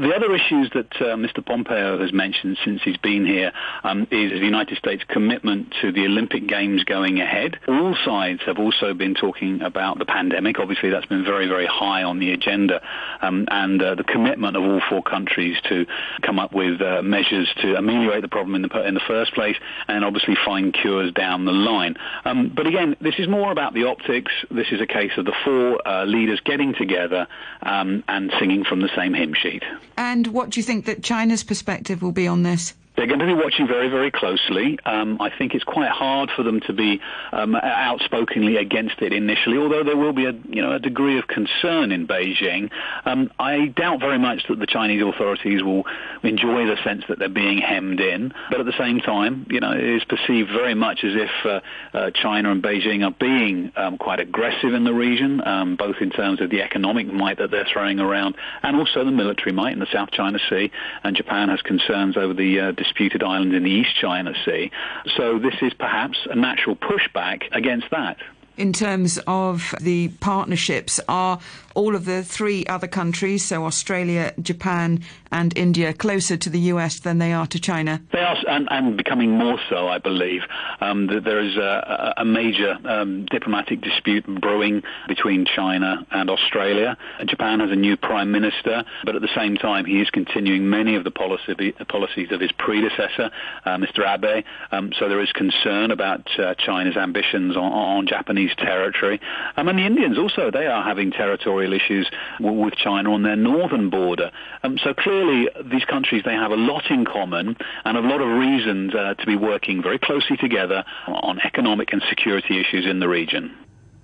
The 0.00 0.16
other 0.16 0.34
issues 0.34 0.70
that 0.72 0.90
uh, 0.96 1.16
Mr. 1.16 1.44
Pompeo 1.44 2.00
has 2.00 2.10
mentioned 2.10 2.56
since 2.64 2.80
he's 2.82 2.96
been 2.96 3.26
here 3.26 3.52
um, 3.84 4.04
is 4.10 4.30
the 4.30 4.38
United 4.38 4.78
States' 4.78 5.04
commitment 5.06 5.74
to 5.82 5.92
the 5.92 6.06
Olympic 6.06 6.46
Games 6.46 6.84
going 6.84 7.20
ahead. 7.20 7.58
All 7.68 7.94
sides 8.02 8.40
have 8.46 8.58
also 8.58 8.94
been 8.94 9.14
talking 9.14 9.60
about 9.60 9.98
the 9.98 10.06
pandemic. 10.06 10.58
Obviously, 10.58 10.88
that's 10.88 11.04
been 11.04 11.22
very, 11.22 11.48
very 11.48 11.66
high 11.66 12.02
on 12.02 12.18
the 12.18 12.32
agenda, 12.32 12.80
um, 13.20 13.46
and 13.50 13.82
uh, 13.82 13.94
the 13.94 14.04
commitment 14.04 14.56
of 14.56 14.62
all 14.62 14.80
four 14.88 15.02
countries 15.02 15.58
to 15.68 15.84
come 16.22 16.38
up 16.38 16.54
with 16.54 16.80
uh, 16.80 17.02
measures 17.02 17.52
to 17.60 17.76
ameliorate 17.76 18.22
the 18.22 18.28
problem 18.28 18.54
in 18.54 18.62
the 18.62 18.86
in 18.86 18.94
the 18.94 19.02
first 19.06 19.34
place, 19.34 19.56
and 19.86 20.02
obviously 20.02 20.34
find 20.46 20.72
cures 20.72 21.12
down 21.12 21.44
the 21.44 21.52
line. 21.52 21.94
Um, 22.24 22.50
but 22.56 22.66
again, 22.66 22.96
this 23.02 23.16
is 23.18 23.28
more 23.28 23.52
about 23.52 23.74
the 23.74 23.84
optics. 23.84 24.32
This 24.50 24.68
is 24.72 24.80
a 24.80 24.86
case 24.86 25.12
of 25.18 25.26
the 25.26 25.34
four 25.44 25.86
uh, 25.86 26.06
leaders 26.06 26.40
getting 26.42 26.72
together 26.72 27.26
um, 27.60 28.02
and 28.08 28.32
singing 28.38 28.64
from 28.64 28.80
the 28.80 28.88
same 28.96 29.12
hymn 29.12 29.34
sheet. 29.34 29.62
And 29.96 30.28
what 30.28 30.50
do 30.50 30.60
you 30.60 30.64
think 30.64 30.86
that 30.86 31.02
China's 31.02 31.44
perspective 31.44 32.02
will 32.02 32.12
be 32.12 32.26
on 32.26 32.42
this? 32.42 32.74
They're 32.96 33.06
going 33.06 33.20
to 33.20 33.26
be 33.26 33.34
watching 33.34 33.66
very, 33.66 33.88
very 33.88 34.10
closely. 34.10 34.78
Um, 34.84 35.20
I 35.20 35.30
think 35.36 35.54
it's 35.54 35.64
quite 35.64 35.90
hard 35.90 36.30
for 36.36 36.42
them 36.42 36.60
to 36.66 36.72
be 36.72 37.00
um, 37.32 37.54
outspokenly 37.54 38.56
against 38.56 39.00
it 39.00 39.12
initially, 39.12 39.58
although 39.58 39.84
there 39.84 39.96
will 39.96 40.12
be 40.12 40.26
a, 40.26 40.32
you 40.48 40.60
know, 40.60 40.72
a 40.72 40.78
degree 40.78 41.18
of 41.18 41.26
concern 41.26 41.92
in 41.92 42.06
Beijing. 42.06 42.70
Um, 43.04 43.30
I 43.38 43.66
doubt 43.66 44.00
very 44.00 44.18
much 44.18 44.42
that 44.48 44.58
the 44.58 44.66
Chinese 44.66 45.02
authorities 45.02 45.62
will 45.62 45.84
enjoy 46.22 46.66
the 46.66 46.76
sense 46.84 47.04
that 47.08 47.18
they're 47.18 47.28
being 47.28 47.58
hemmed 47.58 48.00
in, 48.00 48.34
but 48.50 48.60
at 48.60 48.66
the 48.66 48.76
same 48.78 49.00
time, 49.00 49.46
you 49.48 49.60
know, 49.60 49.72
it 49.72 49.84
is 49.84 50.04
perceived 50.04 50.50
very 50.50 50.74
much 50.74 51.04
as 51.04 51.12
if 51.14 51.30
uh, 51.46 51.60
uh, 51.96 52.10
China 52.10 52.50
and 52.50 52.62
Beijing 52.62 53.04
are 53.06 53.14
being 53.18 53.72
um, 53.76 53.96
quite 53.98 54.20
aggressive 54.20 54.74
in 54.74 54.84
the 54.84 54.92
region, 54.92 55.40
um, 55.46 55.76
both 55.76 55.96
in 56.00 56.10
terms 56.10 56.40
of 56.40 56.50
the 56.50 56.60
economic 56.62 57.06
might 57.06 57.38
that 57.38 57.50
they're 57.50 57.68
throwing 57.72 58.00
around 58.00 58.36
and 58.62 58.76
also 58.76 59.04
the 59.04 59.10
military 59.10 59.52
might 59.52 59.72
in 59.72 59.78
the 59.78 59.86
South 59.92 60.10
China 60.10 60.38
Sea. 60.48 60.70
And 61.02 61.16
Japan 61.16 61.48
has 61.48 61.62
concerns 61.62 62.16
over 62.16 62.34
the 62.34 62.60
uh, 62.60 62.72
disputed 62.80 63.22
islands 63.22 63.54
in 63.54 63.62
the 63.62 63.70
East 63.70 63.94
China 64.00 64.32
Sea. 64.44 64.70
So 65.16 65.38
this 65.38 65.54
is 65.60 65.74
perhaps 65.74 66.16
a 66.30 66.34
natural 66.34 66.76
pushback 66.76 67.42
against 67.52 67.90
that. 67.90 68.16
In 68.60 68.74
terms 68.74 69.18
of 69.26 69.74
the 69.80 70.08
partnerships, 70.20 71.00
are 71.08 71.38
all 71.74 71.94
of 71.94 72.04
the 72.04 72.22
three 72.22 72.66
other 72.66 72.86
countries, 72.86 73.42
so 73.42 73.64
Australia, 73.64 74.34
Japan, 74.42 75.02
and 75.32 75.56
India, 75.56 75.94
closer 75.94 76.36
to 76.36 76.50
the 76.50 76.58
US 76.72 77.00
than 77.00 77.18
they 77.18 77.32
are 77.32 77.46
to 77.46 77.60
China? 77.60 78.02
They 78.12 78.18
are, 78.18 78.36
and, 78.48 78.68
and 78.70 78.96
becoming 78.96 79.30
more 79.30 79.58
so, 79.68 79.88
I 79.88 79.98
believe. 79.98 80.42
Um, 80.80 81.06
there 81.06 81.40
is 81.40 81.56
a, 81.56 82.14
a 82.18 82.24
major 82.24 82.76
um, 82.84 83.26
diplomatic 83.26 83.80
dispute 83.80 84.26
brewing 84.26 84.82
between 85.08 85.46
China 85.46 86.06
and 86.10 86.28
Australia. 86.28 86.96
Japan 87.26 87.60
has 87.60 87.70
a 87.70 87.76
new 87.76 87.96
prime 87.96 88.32
minister, 88.32 88.84
but 89.04 89.14
at 89.16 89.22
the 89.22 89.34
same 89.34 89.56
time, 89.56 89.84
he 89.84 90.00
is 90.00 90.10
continuing 90.10 90.68
many 90.68 90.96
of 90.96 91.04
the 91.04 91.10
policy, 91.10 91.72
policies 91.88 92.32
of 92.32 92.40
his 92.40 92.52
predecessor, 92.52 93.30
uh, 93.64 93.76
Mr. 93.76 94.00
Abe. 94.06 94.44
Um, 94.72 94.92
so 94.98 95.08
there 95.08 95.22
is 95.22 95.30
concern 95.32 95.92
about 95.92 96.28
uh, 96.38 96.54
China's 96.56 96.96
ambitions 96.96 97.56
on, 97.56 97.72
on 97.72 98.06
Japanese 98.06 98.49
territory. 98.56 99.20
Um, 99.56 99.68
and 99.68 99.78
the 99.78 99.84
Indians 99.84 100.18
also, 100.18 100.50
they 100.50 100.66
are 100.66 100.82
having 100.82 101.10
territorial 101.10 101.72
issues 101.72 102.10
with 102.40 102.74
China 102.74 103.12
on 103.12 103.22
their 103.22 103.36
northern 103.36 103.90
border. 103.90 104.30
Um, 104.62 104.78
so 104.78 104.94
clearly, 104.94 105.48
these 105.64 105.84
countries 105.84 106.22
they 106.24 106.34
have 106.34 106.52
a 106.52 106.56
lot 106.56 106.90
in 106.90 107.04
common 107.04 107.56
and 107.84 107.96
a 107.96 108.00
lot 108.00 108.20
of 108.20 108.28
reasons 108.28 108.94
uh, 108.94 109.14
to 109.14 109.26
be 109.26 109.36
working 109.36 109.82
very 109.82 109.98
closely 109.98 110.36
together 110.36 110.84
on 111.06 111.40
economic 111.40 111.92
and 111.92 112.02
security 112.08 112.60
issues 112.60 112.86
in 112.86 113.00
the 113.00 113.08
region. 113.08 113.56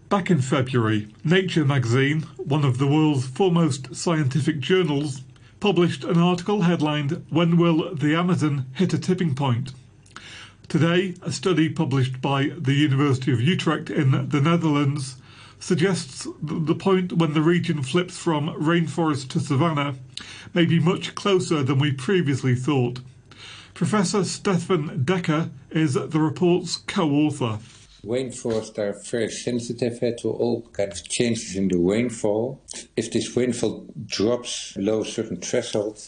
Back 0.09 0.31
in 0.31 0.41
February, 0.41 1.09
Nature 1.25 1.65
magazine, 1.65 2.23
one 2.37 2.65
of 2.65 2.79
the 2.79 2.87
world's 2.87 3.27
foremost 3.27 3.95
scientific 3.95 4.61
journals, 4.61 5.23
published 5.59 6.05
an 6.05 6.19
article 6.19 6.63
headlined 6.63 7.25
When 7.29 7.57
Will 7.57 7.93
the 7.95 8.15
Amazon 8.15 8.67
Hit 8.75 8.95
a 8.95 8.99
Tipping 8.99 9.35
Point? 9.35 9.73
Today, 10.69 11.15
a 11.23 11.31
study 11.31 11.69
published 11.69 12.21
by 12.21 12.51
the 12.59 12.75
University 12.75 13.33
of 13.33 13.41
Utrecht 13.41 13.89
in 13.89 14.29
the 14.29 14.41
Netherlands 14.41 15.15
suggests 15.61 16.25
that 16.43 16.67
the 16.67 16.75
point 16.75 17.13
when 17.13 17.35
the 17.35 17.41
region 17.41 17.85
flips 17.85 18.19
from 18.19 18.49
rainforest 18.61 19.29
to 19.29 19.41
savanna 19.41 19.95
may 20.55 20.65
be 20.65 20.81
much 20.81 21.15
closer 21.15 21.63
than 21.63 21.79
we 21.79 21.93
previously 21.93 22.57
thought. 22.57 22.99
Professor 23.75 24.25
Stefan 24.25 25.05
Dekker 25.05 25.51
is 25.71 25.95
the 25.95 26.19
report's 26.19 26.79
co-author. 26.79 27.61
Rainforests 28.05 28.77
are 28.79 29.01
very 29.09 29.31
sensitive 29.31 30.03
eh, 30.03 30.13
to 30.21 30.31
all 30.31 30.63
kinds 30.73 31.01
of 31.01 31.09
changes 31.09 31.55
in 31.55 31.69
the 31.69 31.79
rainfall. 31.79 32.61
If 32.97 33.13
this 33.13 33.37
rainfall 33.37 33.87
drops 34.05 34.73
below 34.75 35.05
certain 35.05 35.37
threshold, 35.37 36.01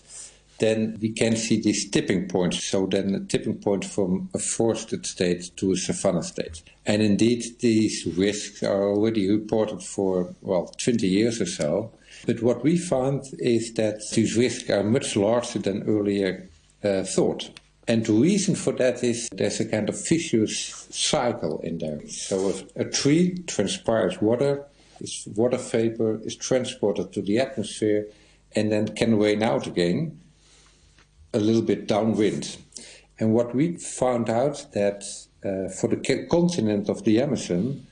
then 0.58 0.98
we 1.00 1.10
can 1.10 1.36
see 1.36 1.60
these 1.60 1.88
tipping 1.88 2.28
points. 2.28 2.64
So 2.64 2.86
then 2.86 3.14
a 3.14 3.20
tipping 3.20 3.58
point 3.58 3.84
from 3.84 4.28
a 4.34 4.38
forested 4.38 5.06
state 5.06 5.50
to 5.56 5.72
a 5.72 5.76
savanna 5.76 6.22
state. 6.22 6.62
And 6.84 7.00
indeed, 7.00 7.44
these 7.60 8.06
risks 8.16 8.62
are 8.62 8.88
already 8.88 9.30
reported 9.30 9.82
for, 9.82 10.34
well, 10.42 10.74
20 10.78 11.06
years 11.06 11.40
or 11.40 11.46
so. 11.46 11.92
But 12.26 12.42
what 12.42 12.64
we 12.64 12.76
found 12.76 13.24
is 13.38 13.74
that 13.74 14.00
these 14.12 14.36
risks 14.36 14.68
are 14.70 14.82
much 14.82 15.14
larger 15.14 15.60
than 15.60 15.84
earlier 15.84 16.48
uh, 16.82 17.04
thought. 17.04 17.50
And 17.86 18.04
the 18.04 18.12
reason 18.12 18.54
for 18.54 18.72
that 18.74 19.02
is 19.02 19.28
there's 19.32 19.60
a 19.60 19.64
kind 19.64 19.88
of 19.88 20.08
vicious 20.08 20.86
cycle 20.90 21.60
in 21.60 21.78
there. 21.78 22.06
So 22.08 22.52
a 22.76 22.84
tree 22.84 23.38
transpires 23.46 24.20
water, 24.20 24.64
its 25.00 25.26
water 25.28 25.56
vapor 25.56 26.20
is 26.24 26.36
transported 26.36 27.12
to 27.12 27.22
the 27.22 27.38
atmosphere 27.38 28.06
and 28.54 28.72
then 28.72 28.88
can 28.88 29.18
rain 29.18 29.42
out 29.42 29.66
again 29.66 30.18
a 31.32 31.38
little 31.38 31.62
bit 31.62 31.86
downwind. 31.86 32.56
And 33.18 33.34
what 33.34 33.54
we 33.54 33.76
found 33.76 34.30
out 34.30 34.66
that 34.72 35.04
uh, 35.44 35.68
for 35.68 35.88
the 35.88 36.26
continent 36.30 36.88
of 36.88 37.04
the 37.04 37.20
Amazon, 37.20 37.86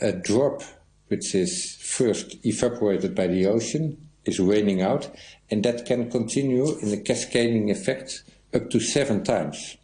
a 0.00 0.12
drop 0.12 0.62
which 1.08 1.34
is 1.34 1.76
first 1.80 2.36
evaporated 2.44 3.14
by 3.14 3.26
the 3.26 3.46
ocean 3.46 4.08
is 4.24 4.40
raining 4.40 4.82
out, 4.82 5.10
and 5.50 5.64
that 5.64 5.84
can 5.84 6.10
continue 6.10 6.78
in 6.78 6.92
a 6.92 6.96
cascading 6.96 7.70
effect 7.70 8.24
up 8.54 8.70
to 8.70 8.80
seven 8.80 9.22
times. 9.24 9.76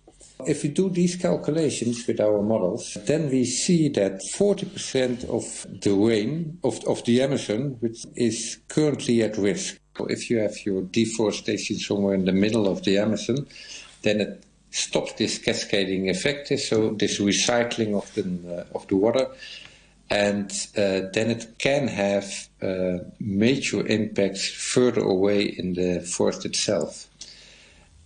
If 0.46 0.62
we 0.62 0.68
do 0.68 0.88
these 0.88 1.16
calculations 1.16 2.06
with 2.06 2.20
our 2.20 2.40
models, 2.42 2.96
then 3.06 3.28
we 3.28 3.44
see 3.44 3.88
that 3.90 4.20
40% 4.22 5.24
of 5.28 5.66
the 5.80 5.92
rain 5.92 6.58
of, 6.62 6.78
of 6.86 7.04
the 7.04 7.20
Amazon 7.20 7.76
which 7.80 8.06
is 8.14 8.60
currently 8.68 9.22
at 9.22 9.36
risk. 9.36 9.78
If 10.06 10.30
you 10.30 10.38
have 10.38 10.64
your 10.64 10.82
deforestation 10.82 11.78
somewhere 11.78 12.14
in 12.14 12.24
the 12.24 12.32
middle 12.32 12.68
of 12.68 12.84
the 12.84 12.98
Amazon, 12.98 13.46
then 14.02 14.20
it 14.20 14.44
stops 14.70 15.14
this 15.14 15.38
cascading 15.38 16.08
effect, 16.08 16.48
so 16.58 16.90
this 16.90 17.18
recycling 17.18 17.96
of 17.96 18.12
the, 18.14 18.22
uh, 18.58 18.76
of 18.76 18.86
the 18.88 18.96
water, 18.96 19.26
and 20.10 20.50
uh, 20.76 21.08
then 21.12 21.30
it 21.30 21.58
can 21.58 21.88
have 21.88 22.48
uh, 22.62 22.98
major 23.18 23.86
impacts 23.86 24.48
further 24.48 25.02
away 25.02 25.42
in 25.42 25.74
the 25.74 26.00
forest 26.00 26.44
itself. 26.44 27.08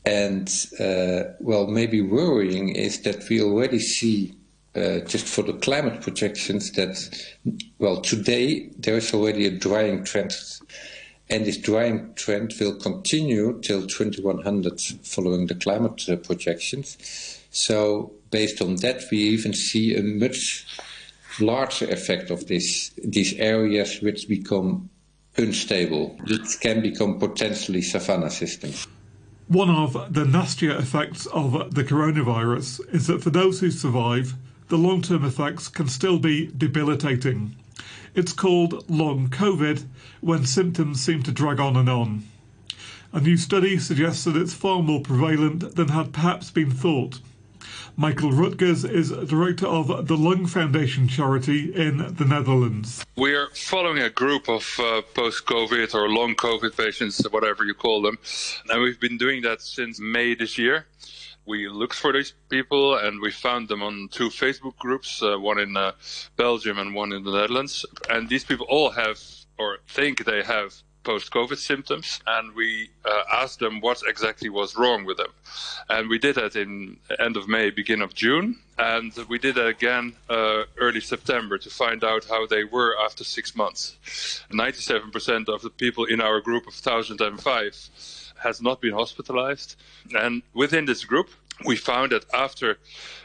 And, 0.05 0.49
uh, 0.81 1.35
well, 1.39 1.69
maybe 1.69 2.01
worrying 2.01 2.71
is 2.71 3.03
that 3.03 3.29
we 3.29 3.41
already 3.41 3.79
see 3.79 4.35
uh, 4.75 5.01
just 5.01 5.27
for 5.27 5.43
the 5.43 5.53
climate 5.53 6.01
projections 6.01 6.73
that, 6.73 6.97
well, 7.79 8.01
today 8.01 8.71
there 8.79 8.97
is 8.97 9.13
already 9.15 9.47
a 9.47 9.51
drying 9.51 10.03
trend 10.03 10.35
and 11.33 11.47
this 11.47 11.57
drying 11.57 12.13
trend 12.15 12.53
will 12.61 12.75
continue 12.75 13.59
till 13.63 13.87
2100 13.87 14.79
following 15.03 15.47
the 15.47 15.55
climate 15.55 16.07
uh, 16.07 16.17
projections. 16.17 16.99
So 17.51 18.13
based 18.31 18.61
on 18.61 18.77
that, 18.77 19.05
we 19.11 19.17
even 19.19 19.55
see 19.55 19.97
a 19.97 20.03
much 20.03 20.67
larger 21.41 21.87
effect 21.87 22.31
of 22.31 22.49
this, 22.49 22.91
these 23.03 23.33
areas 23.39 24.03
which 24.03 24.29
become 24.29 24.91
unstable. 25.39 26.19
It 26.27 26.61
can 26.61 26.83
become 26.83 27.19
potentially 27.19 27.81
savanna 27.81 28.29
systems. 28.29 28.87
One 29.49 29.71
of 29.71 30.13
the 30.13 30.27
nastier 30.27 30.77
effects 30.77 31.25
of 31.27 31.75
the 31.75 31.83
coronavirus 31.83 32.95
is 32.95 33.07
that 33.07 33.23
for 33.23 33.31
those 33.31 33.61
who 33.61 33.71
survive, 33.71 34.35
the 34.69 34.77
long 34.77 35.01
term 35.01 35.25
effects 35.25 35.69
can 35.69 35.89
still 35.89 36.19
be 36.19 36.51
debilitating. 36.59 37.57
It's 38.15 38.35
called 38.35 38.91
long 38.91 39.29
COVID 39.29 39.87
when 40.21 40.45
symptoms 40.45 41.01
seem 41.01 41.23
to 41.23 41.33
drag 41.33 41.59
on 41.59 41.77
and 41.77 41.89
on. 41.89 42.25
A 43.11 43.21
new 43.21 43.39
study 43.39 43.79
suggests 43.79 44.25
that 44.25 44.37
it's 44.37 44.53
far 44.53 44.83
more 44.83 45.01
prevalent 45.01 45.77
than 45.77 45.89
had 45.89 46.13
perhaps 46.13 46.51
been 46.51 46.71
thought. 46.71 47.21
Michael 47.97 48.33
Rutgers 48.33 48.85
is 48.85 49.11
director 49.11 49.67
of 49.67 50.09
the 50.09 50.17
Lung 50.17 50.47
Foundation 50.47 51.09
charity 51.09 51.75
in 51.75 52.15
the 52.15 52.25
Netherlands. 52.25 53.05
We're 53.17 53.49
following 53.55 54.03
a 54.03 54.11
group 54.11 54.49
of 54.49 54.67
uh, 54.79 55.03
post 55.15 55.47
COVID 55.47 55.95
or 55.95 56.09
long 56.09 56.35
COVID 56.35 56.77
patients, 56.77 57.23
whatever 57.31 57.65
you 57.65 57.75
call 57.75 58.03
them, 58.03 58.19
and 58.69 58.83
we've 58.83 59.01
been 59.01 59.19
doing 59.19 59.43
that 59.43 59.63
since 59.63 60.01
May 60.01 60.35
this 60.35 60.59
year. 60.59 60.87
We 61.45 61.69
looked 61.69 61.95
for 61.95 62.13
these 62.13 62.35
people 62.49 62.97
and 62.97 63.21
we 63.21 63.31
found 63.31 63.69
them 63.69 63.83
on 63.83 64.09
two 64.13 64.29
Facebook 64.29 64.77
groups, 64.77 65.23
uh, 65.23 65.37
one 65.39 65.59
in 65.59 65.77
uh, 65.77 65.93
Belgium 66.37 66.79
and 66.79 66.95
one 66.95 67.13
in 67.13 67.25
the 67.25 67.33
Netherlands. 67.33 67.85
And 68.09 68.29
these 68.29 68.45
people 68.45 68.67
all 68.69 68.91
have 68.91 69.19
or 69.59 69.79
think 69.89 70.25
they 70.25 70.43
have 70.43 70.75
post-COVID 71.05 71.59
symptoms, 71.59 72.21
and 72.27 72.55
we 72.55 72.91
uh, 73.05 73.23
asked 73.33 73.59
them 73.59 73.81
what 73.81 74.03
exactly 74.07 74.49
was 74.49 74.77
wrong 74.77 75.05
with 75.05 75.17
them. 75.17 75.33
And 75.89 76.09
we 76.09 76.19
did 76.19 76.37
that 76.37 76.57
in 76.57 76.97
end 77.19 77.37
of 77.37 77.49
May, 77.49 77.71
beginning 77.71 78.03
of 78.03 78.15
June, 78.15 78.59
and 78.79 79.13
we 79.29 79.39
did 79.39 79.57
that 79.57 79.67
again 79.67 80.15
uh, 80.29 80.65
early 80.79 81.01
September 81.01 81.59
to 81.59 81.71
find 81.71 82.05
out 82.05 82.25
how 82.27 82.47
they 82.47 82.65
were 82.65 82.97
after 83.05 83.25
six 83.25 83.55
months. 83.57 83.97
97% 84.51 85.49
of 85.49 85.63
the 85.63 85.71
people 85.71 86.05
in 86.05 86.21
our 86.21 86.41
group 86.41 86.67
of 86.67 86.75
1,005 86.75 88.22
has 88.43 88.61
not 88.61 88.81
been 88.81 88.93
hospitalized, 88.93 89.77
and 90.15 90.43
within 90.55 90.85
this 90.85 91.05
group, 91.05 91.31
we 91.65 91.77
found 91.77 92.13
that 92.13 92.25
after 92.35 92.79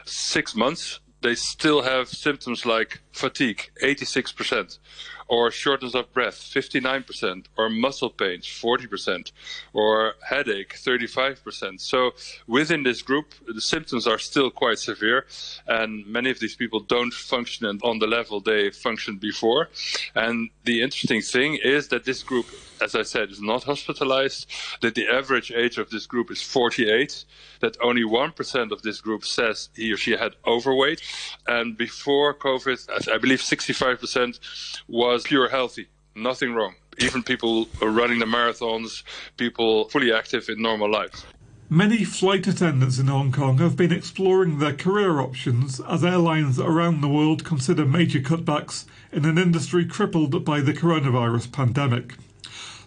six 0.04 0.54
months, 0.54 1.00
they 1.20 1.34
still 1.34 1.82
have 1.82 2.08
symptoms 2.08 2.64
like 2.64 3.00
fatigue, 3.12 3.70
86%, 3.82 4.78
or 5.26 5.50
shortness 5.50 5.94
of 5.94 6.12
breath, 6.12 6.36
59%, 6.36 7.46
or 7.56 7.68
muscle 7.68 8.10
pains, 8.10 8.46
40%, 8.46 9.32
or 9.72 10.14
headache, 10.28 10.74
35%. 10.74 11.80
So 11.80 12.12
within 12.46 12.84
this 12.84 13.02
group, 13.02 13.34
the 13.46 13.60
symptoms 13.60 14.06
are 14.06 14.18
still 14.18 14.50
quite 14.50 14.78
severe, 14.78 15.26
and 15.66 16.06
many 16.06 16.30
of 16.30 16.38
these 16.38 16.54
people 16.54 16.80
don't 16.80 17.12
function 17.12 17.66
on 17.82 17.98
the 17.98 18.06
level 18.06 18.40
they 18.40 18.70
functioned 18.70 19.20
before. 19.20 19.68
And 20.14 20.50
the 20.64 20.82
interesting 20.82 21.20
thing 21.20 21.58
is 21.62 21.88
that 21.88 22.04
this 22.04 22.22
group, 22.22 22.46
as 22.80 22.94
I 22.94 23.02
said, 23.02 23.30
is 23.30 23.40
not 23.40 23.64
hospitalized, 23.64 24.46
that 24.80 24.94
the 24.94 25.08
average 25.08 25.50
age 25.50 25.78
of 25.78 25.90
this 25.90 26.06
group 26.06 26.30
is 26.30 26.42
48, 26.42 27.24
that 27.60 27.76
only 27.82 28.02
1% 28.02 28.70
of 28.70 28.82
this 28.82 29.00
group 29.00 29.24
says 29.24 29.68
he 29.74 29.92
or 29.92 29.96
she 29.96 30.12
had 30.12 30.34
overweight, 30.46 31.02
and 31.46 31.76
before 31.76 32.34
COVID, 32.34 33.10
I 33.12 33.18
believe 33.18 33.40
65% 33.40 34.38
was 34.88 35.24
pure 35.24 35.48
healthy, 35.48 35.88
nothing 36.14 36.54
wrong. 36.54 36.74
Even 37.00 37.22
people 37.22 37.68
running 37.80 38.18
the 38.18 38.26
marathons, 38.26 39.04
people 39.36 39.88
fully 39.88 40.12
active 40.12 40.48
in 40.48 40.60
normal 40.60 40.90
lives. 40.90 41.24
Many 41.70 42.02
flight 42.02 42.46
attendants 42.46 42.98
in 42.98 43.08
Hong 43.08 43.30
Kong 43.30 43.58
have 43.58 43.76
been 43.76 43.92
exploring 43.92 44.58
their 44.58 44.72
career 44.72 45.20
options 45.20 45.80
as 45.80 46.02
airlines 46.02 46.58
around 46.58 47.02
the 47.02 47.08
world 47.08 47.44
consider 47.44 47.84
major 47.84 48.20
cutbacks 48.20 48.86
in 49.12 49.26
an 49.26 49.36
industry 49.36 49.84
crippled 49.84 50.46
by 50.46 50.62
the 50.62 50.72
coronavirus 50.72 51.52
pandemic. 51.52 52.14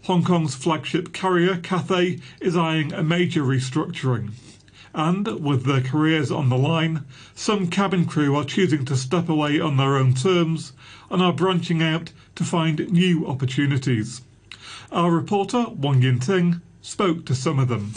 Hong 0.05 0.23
Kong's 0.23 0.55
flagship 0.55 1.13
carrier, 1.13 1.57
Cathay, 1.57 2.19
is 2.39 2.57
eyeing 2.57 2.91
a 2.91 3.03
major 3.03 3.43
restructuring. 3.43 4.31
And 4.93 5.27
with 5.43 5.65
their 5.65 5.81
careers 5.81 6.31
on 6.31 6.49
the 6.49 6.57
line, 6.57 7.05
some 7.35 7.67
cabin 7.67 8.05
crew 8.05 8.35
are 8.35 8.43
choosing 8.43 8.83
to 8.85 8.97
step 8.97 9.29
away 9.29 9.59
on 9.59 9.77
their 9.77 9.95
own 9.95 10.13
terms 10.15 10.73
and 11.09 11.21
are 11.21 11.31
branching 11.31 11.83
out 11.83 12.11
to 12.35 12.43
find 12.43 12.91
new 12.91 13.27
opportunities. 13.27 14.21
Our 14.91 15.11
reporter, 15.11 15.67
Wang 15.69 16.01
Yinting, 16.01 16.61
spoke 16.81 17.25
to 17.25 17.35
some 17.35 17.59
of 17.59 17.67
them. 17.69 17.93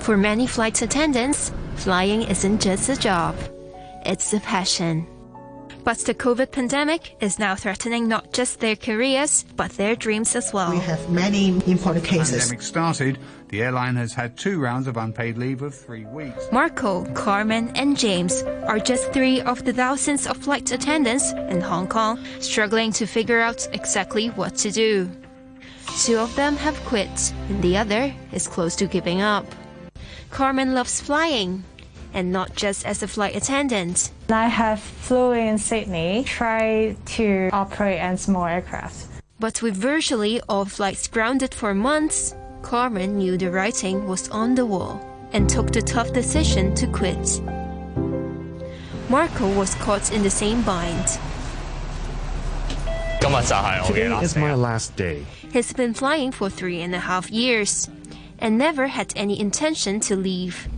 For 0.00 0.16
many 0.16 0.46
flight 0.46 0.82
attendants, 0.82 1.52
flying 1.76 2.22
isn't 2.22 2.60
just 2.60 2.88
a 2.88 2.96
job, 2.96 3.36
it's 4.04 4.32
a 4.34 4.40
passion. 4.40 5.06
But 5.82 5.98
the 5.98 6.14
COVID 6.14 6.52
pandemic 6.52 7.16
is 7.20 7.38
now 7.38 7.54
threatening 7.54 8.06
not 8.06 8.32
just 8.32 8.60
their 8.60 8.76
careers, 8.76 9.44
but 9.56 9.70
their 9.72 9.96
dreams 9.96 10.36
as 10.36 10.52
well. 10.52 10.70
We 10.70 10.78
have 10.78 11.10
many 11.10 11.48
imported 11.66 12.04
cases. 12.04 12.30
The 12.30 12.38
pandemic 12.38 12.62
started, 12.62 13.18
the 13.48 13.62
airline 13.62 13.96
has 13.96 14.12
had 14.12 14.36
two 14.36 14.60
rounds 14.60 14.86
of 14.86 14.96
unpaid 14.96 15.38
leave 15.38 15.62
of 15.62 15.74
three 15.74 16.04
weeks. 16.04 16.46
Marco, 16.52 17.04
Carmen, 17.14 17.72
and 17.74 17.98
James 17.98 18.42
are 18.68 18.78
just 18.78 19.12
three 19.12 19.40
of 19.40 19.64
the 19.64 19.72
thousands 19.72 20.26
of 20.26 20.36
flight 20.36 20.70
attendants 20.70 21.32
in 21.32 21.60
Hong 21.60 21.88
Kong 21.88 22.22
struggling 22.40 22.92
to 22.92 23.06
figure 23.06 23.40
out 23.40 23.66
exactly 23.72 24.28
what 24.28 24.56
to 24.56 24.70
do. 24.70 25.10
Two 26.02 26.18
of 26.18 26.34
them 26.36 26.56
have 26.56 26.76
quit, 26.84 27.32
and 27.48 27.62
the 27.62 27.76
other 27.76 28.14
is 28.32 28.46
close 28.46 28.76
to 28.76 28.86
giving 28.86 29.20
up. 29.22 29.46
Carmen 30.30 30.74
loves 30.74 31.00
flying, 31.00 31.64
and 32.12 32.32
not 32.32 32.54
just 32.56 32.86
as 32.86 33.02
a 33.02 33.08
flight 33.08 33.36
attendant. 33.36 34.10
I 34.28 34.48
have 34.48 34.80
flew 34.80 35.32
in 35.32 35.58
Sydney, 35.58 36.24
tried 36.24 36.96
to 37.16 37.50
operate 37.52 38.00
on 38.00 38.16
small 38.16 38.46
aircraft. 38.46 39.06
But 39.38 39.62
with 39.62 39.76
virtually 39.76 40.40
all 40.48 40.64
flights 40.64 41.08
grounded 41.08 41.54
for 41.54 41.74
months, 41.74 42.34
Carmen 42.62 43.16
knew 43.16 43.38
the 43.38 43.50
writing 43.50 44.06
was 44.06 44.28
on 44.28 44.54
the 44.54 44.66
wall 44.66 45.00
and 45.32 45.48
took 45.48 45.72
the 45.72 45.80
tough 45.80 46.12
decision 46.12 46.74
to 46.74 46.86
quit. 46.86 47.40
Marco 49.08 49.48
was 49.58 49.74
caught 49.76 50.12
in 50.12 50.22
the 50.22 50.30
same 50.30 50.62
bind. 50.62 51.18
Today 53.20 54.18
is 54.22 54.36
my 54.36 54.54
last 54.54 54.96
day. 54.96 55.24
He's 55.52 55.72
been 55.72 55.94
flying 55.94 56.32
for 56.32 56.48
three 56.48 56.80
and 56.80 56.94
a 56.94 57.00
half 57.00 57.30
years 57.30 57.88
and 58.38 58.56
never 58.56 58.86
had 58.86 59.12
any 59.16 59.38
intention 59.38 60.00
to 60.00 60.16
leave. 60.16 60.68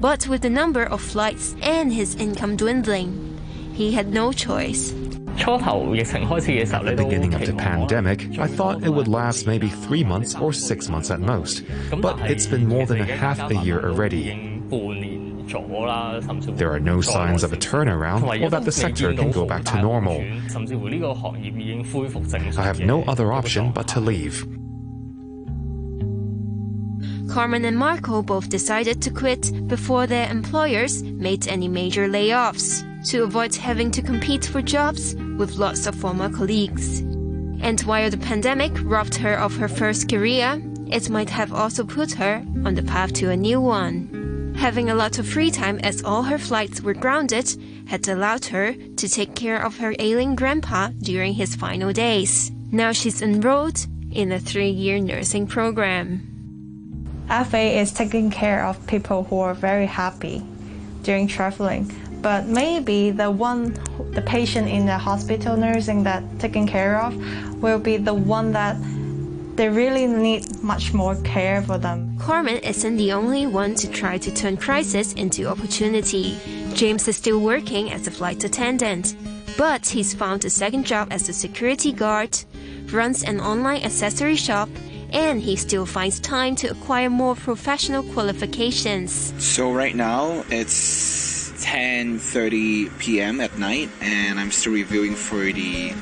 But 0.00 0.28
with 0.28 0.42
the 0.42 0.50
number 0.50 0.84
of 0.84 1.00
flights 1.00 1.56
and 1.60 1.92
his 1.92 2.14
income 2.14 2.56
dwindling, 2.56 3.38
he 3.74 3.92
had 3.92 4.12
no 4.12 4.32
choice. 4.32 4.92
At 4.92 5.46
the 5.46 6.94
beginning 6.96 7.34
of 7.34 7.46
the 7.46 7.54
pandemic, 7.56 8.38
I 8.38 8.46
thought 8.46 8.84
it 8.84 8.90
would 8.90 9.08
last 9.08 9.46
maybe 9.46 9.68
three 9.68 10.04
months 10.04 10.34
or 10.36 10.52
six 10.52 10.88
months 10.88 11.10
at 11.10 11.20
most. 11.20 11.64
But 12.00 12.30
it's 12.30 12.46
been 12.46 12.68
more 12.68 12.86
than 12.86 13.00
a 13.00 13.04
half 13.04 13.50
a 13.50 13.56
year 13.56 13.80
already. 13.80 14.62
There 16.56 16.72
are 16.72 16.80
no 16.80 17.00
signs 17.00 17.42
of 17.42 17.52
a 17.52 17.56
turnaround 17.56 18.42
or 18.42 18.50
that 18.50 18.64
the 18.64 18.72
sector 18.72 19.14
can 19.14 19.30
go 19.32 19.46
back 19.46 19.64
to 19.64 19.80
normal. 19.80 20.20
I 22.58 22.62
have 22.62 22.80
no 22.80 23.02
other 23.04 23.32
option 23.32 23.72
but 23.72 23.88
to 23.88 24.00
leave. 24.00 24.46
Carmen 27.28 27.64
and 27.66 27.76
Marco 27.76 28.22
both 28.22 28.48
decided 28.48 29.02
to 29.02 29.10
quit 29.10 29.68
before 29.68 30.06
their 30.06 30.30
employers 30.30 31.02
made 31.02 31.46
any 31.46 31.68
major 31.68 32.08
layoffs 32.08 32.82
to 33.10 33.22
avoid 33.22 33.54
having 33.54 33.90
to 33.92 34.02
compete 34.02 34.44
for 34.44 34.62
jobs 34.62 35.14
with 35.36 35.56
lots 35.56 35.86
of 35.86 35.94
former 35.94 36.30
colleagues. 36.30 37.00
And 37.60 37.80
while 37.82 38.10
the 38.10 38.16
pandemic 38.16 38.72
robbed 38.82 39.14
her 39.16 39.34
of 39.34 39.56
her 39.56 39.68
first 39.68 40.08
career, 40.08 40.60
it 40.90 41.10
might 41.10 41.30
have 41.30 41.52
also 41.52 41.84
put 41.84 42.12
her 42.12 42.44
on 42.64 42.74
the 42.74 42.82
path 42.82 43.12
to 43.14 43.30
a 43.30 43.36
new 43.36 43.60
one. 43.60 44.54
Having 44.56 44.90
a 44.90 44.94
lot 44.94 45.18
of 45.18 45.28
free 45.28 45.50
time 45.50 45.78
as 45.80 46.02
all 46.02 46.22
her 46.22 46.38
flights 46.38 46.80
were 46.80 46.94
grounded 46.94 47.48
had 47.86 48.08
allowed 48.08 48.46
her 48.46 48.72
to 48.72 49.08
take 49.08 49.34
care 49.34 49.62
of 49.64 49.78
her 49.78 49.94
ailing 49.98 50.34
grandpa 50.34 50.88
during 51.02 51.34
his 51.34 51.54
final 51.54 51.92
days. 51.92 52.50
Now 52.72 52.92
she's 52.92 53.22
enrolled 53.22 53.86
in 54.10 54.32
a 54.32 54.40
three 54.40 54.70
year 54.70 54.98
nursing 54.98 55.46
program. 55.46 56.37
FA 57.28 57.78
is 57.78 57.92
taking 57.92 58.30
care 58.30 58.64
of 58.64 58.84
people 58.86 59.24
who 59.24 59.38
are 59.40 59.54
very 59.54 59.86
happy 59.86 60.42
during 61.02 61.26
traveling. 61.26 61.90
But 62.22 62.46
maybe 62.46 63.10
the 63.10 63.30
one, 63.30 63.74
the 64.12 64.22
patient 64.22 64.68
in 64.68 64.86
the 64.86 64.98
hospital 64.98 65.56
nursing 65.56 66.02
that 66.04 66.22
taken 66.38 66.66
care 66.66 67.00
of 67.00 67.14
will 67.62 67.78
be 67.78 67.96
the 67.96 68.14
one 68.14 68.52
that 68.52 68.76
they 69.56 69.68
really 69.68 70.06
need 70.06 70.62
much 70.62 70.94
more 70.94 71.16
care 71.16 71.62
for 71.62 71.78
them. 71.78 72.16
Carmen 72.18 72.58
isn't 72.58 72.96
the 72.96 73.12
only 73.12 73.46
one 73.46 73.74
to 73.74 73.90
try 73.90 74.16
to 74.16 74.32
turn 74.32 74.56
crisis 74.56 75.12
into 75.14 75.46
opportunity. 75.46 76.38
James 76.74 77.06
is 77.08 77.16
still 77.16 77.40
working 77.40 77.90
as 77.90 78.06
a 78.06 78.10
flight 78.10 78.42
attendant, 78.44 79.16
but 79.56 79.86
he's 79.86 80.14
found 80.14 80.44
a 80.44 80.50
second 80.50 80.86
job 80.86 81.08
as 81.10 81.28
a 81.28 81.32
security 81.32 81.92
guard, 81.92 82.38
runs 82.92 83.22
an 83.24 83.40
online 83.40 83.82
accessory 83.82 84.36
shop, 84.36 84.68
and 85.12 85.40
he 85.40 85.56
still 85.56 85.86
finds 85.86 86.20
time 86.20 86.54
to 86.56 86.68
acquire 86.68 87.10
more 87.10 87.34
professional 87.34 88.02
qualifications. 88.02 89.32
So 89.38 89.72
right 89.72 89.94
now 89.94 90.44
it's 90.50 91.52
10:30 91.58 92.98
p.m. 92.98 93.40
at 93.40 93.58
night, 93.58 93.90
and 94.00 94.38
I'm 94.38 94.50
still 94.50 94.72
reviewing 94.72 95.14
for 95.14 95.44
the 95.52 95.92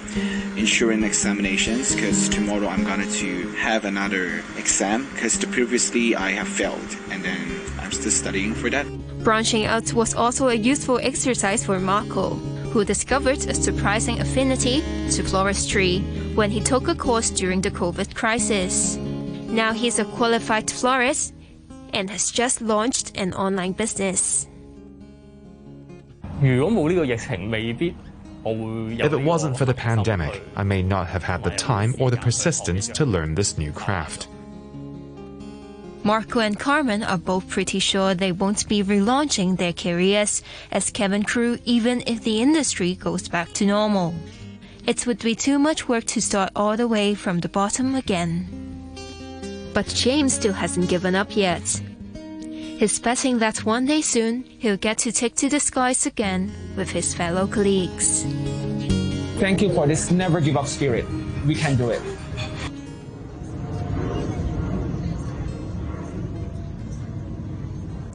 insurance 0.56 1.04
examinations 1.04 1.94
because 1.94 2.28
tomorrow 2.28 2.68
I'm 2.68 2.84
going 2.84 3.08
to 3.08 3.48
have 3.52 3.84
another 3.84 4.42
exam 4.56 5.08
because 5.12 5.42
previously 5.46 6.14
I 6.14 6.30
have 6.30 6.48
failed, 6.48 6.96
and 7.10 7.24
then 7.24 7.40
I'm 7.80 7.92
still 7.92 8.12
studying 8.12 8.54
for 8.54 8.70
that. 8.70 8.86
Branching 9.24 9.64
out 9.64 9.92
was 9.92 10.14
also 10.14 10.48
a 10.48 10.54
useful 10.54 10.98
exercise 11.02 11.64
for 11.64 11.80
Marco, 11.80 12.38
who 12.72 12.84
discovered 12.84 13.38
a 13.46 13.54
surprising 13.54 14.20
affinity 14.20 14.80
to 15.10 15.22
floristry 15.22 16.00
when 16.34 16.50
he 16.50 16.60
took 16.60 16.88
a 16.88 16.94
course 16.94 17.30
during 17.30 17.60
the 17.60 17.70
COVID 17.70 18.14
crisis. 18.14 18.96
Now 18.96 19.72
he's 19.72 19.98
a 19.98 20.04
qualified 20.04 20.70
florist 20.70 21.34
and 21.92 22.10
has 22.10 22.30
just 22.30 22.60
launched 22.60 23.16
an 23.16 23.32
online 23.34 23.72
business. 23.72 24.46
If 26.42 26.52
it 29.12 29.24
wasn't 29.24 29.56
for 29.56 29.64
the 29.64 29.74
pandemic, 29.74 30.42
I 30.54 30.62
may 30.62 30.82
not 30.82 31.06
have 31.08 31.24
had 31.24 31.42
the 31.42 31.50
time 31.50 31.94
or 31.98 32.10
the 32.10 32.18
persistence 32.18 32.88
to 32.88 33.06
learn 33.06 33.34
this 33.34 33.58
new 33.58 33.72
craft. 33.72 34.28
Marco 36.06 36.38
and 36.38 36.56
Carmen 36.56 37.02
are 37.02 37.18
both 37.18 37.48
pretty 37.48 37.80
sure 37.80 38.14
they 38.14 38.30
won't 38.30 38.68
be 38.68 38.80
relaunching 38.80 39.56
their 39.56 39.72
careers 39.72 40.40
as 40.70 40.88
cabin 40.88 41.24
crew 41.24 41.58
even 41.64 42.00
if 42.06 42.22
the 42.22 42.40
industry 42.40 42.94
goes 42.94 43.26
back 43.26 43.52
to 43.54 43.66
normal. 43.66 44.14
It 44.86 45.04
would 45.04 45.18
be 45.18 45.34
too 45.34 45.58
much 45.58 45.88
work 45.88 46.04
to 46.04 46.22
start 46.22 46.52
all 46.54 46.76
the 46.76 46.86
way 46.86 47.16
from 47.16 47.40
the 47.40 47.48
bottom 47.48 47.96
again. 47.96 48.46
But 49.74 49.88
James 49.88 50.34
still 50.34 50.52
hasn't 50.52 50.88
given 50.88 51.16
up 51.16 51.34
yet. 51.34 51.82
He's 52.14 53.00
betting 53.00 53.40
that 53.40 53.64
one 53.64 53.86
day 53.86 54.00
soon 54.00 54.44
he'll 54.44 54.76
get 54.76 54.98
to 54.98 55.10
take 55.10 55.34
to 55.36 55.48
the 55.48 55.58
skies 55.58 56.06
again 56.06 56.52
with 56.76 56.88
his 56.88 57.14
fellow 57.14 57.48
colleagues. 57.48 58.22
Thank 59.40 59.60
you 59.60 59.74
for 59.74 59.88
this 59.88 60.12
never 60.12 60.40
give 60.40 60.56
up 60.56 60.68
spirit. 60.68 61.04
We 61.44 61.56
can 61.56 61.74
do 61.74 61.90
it. 61.90 62.15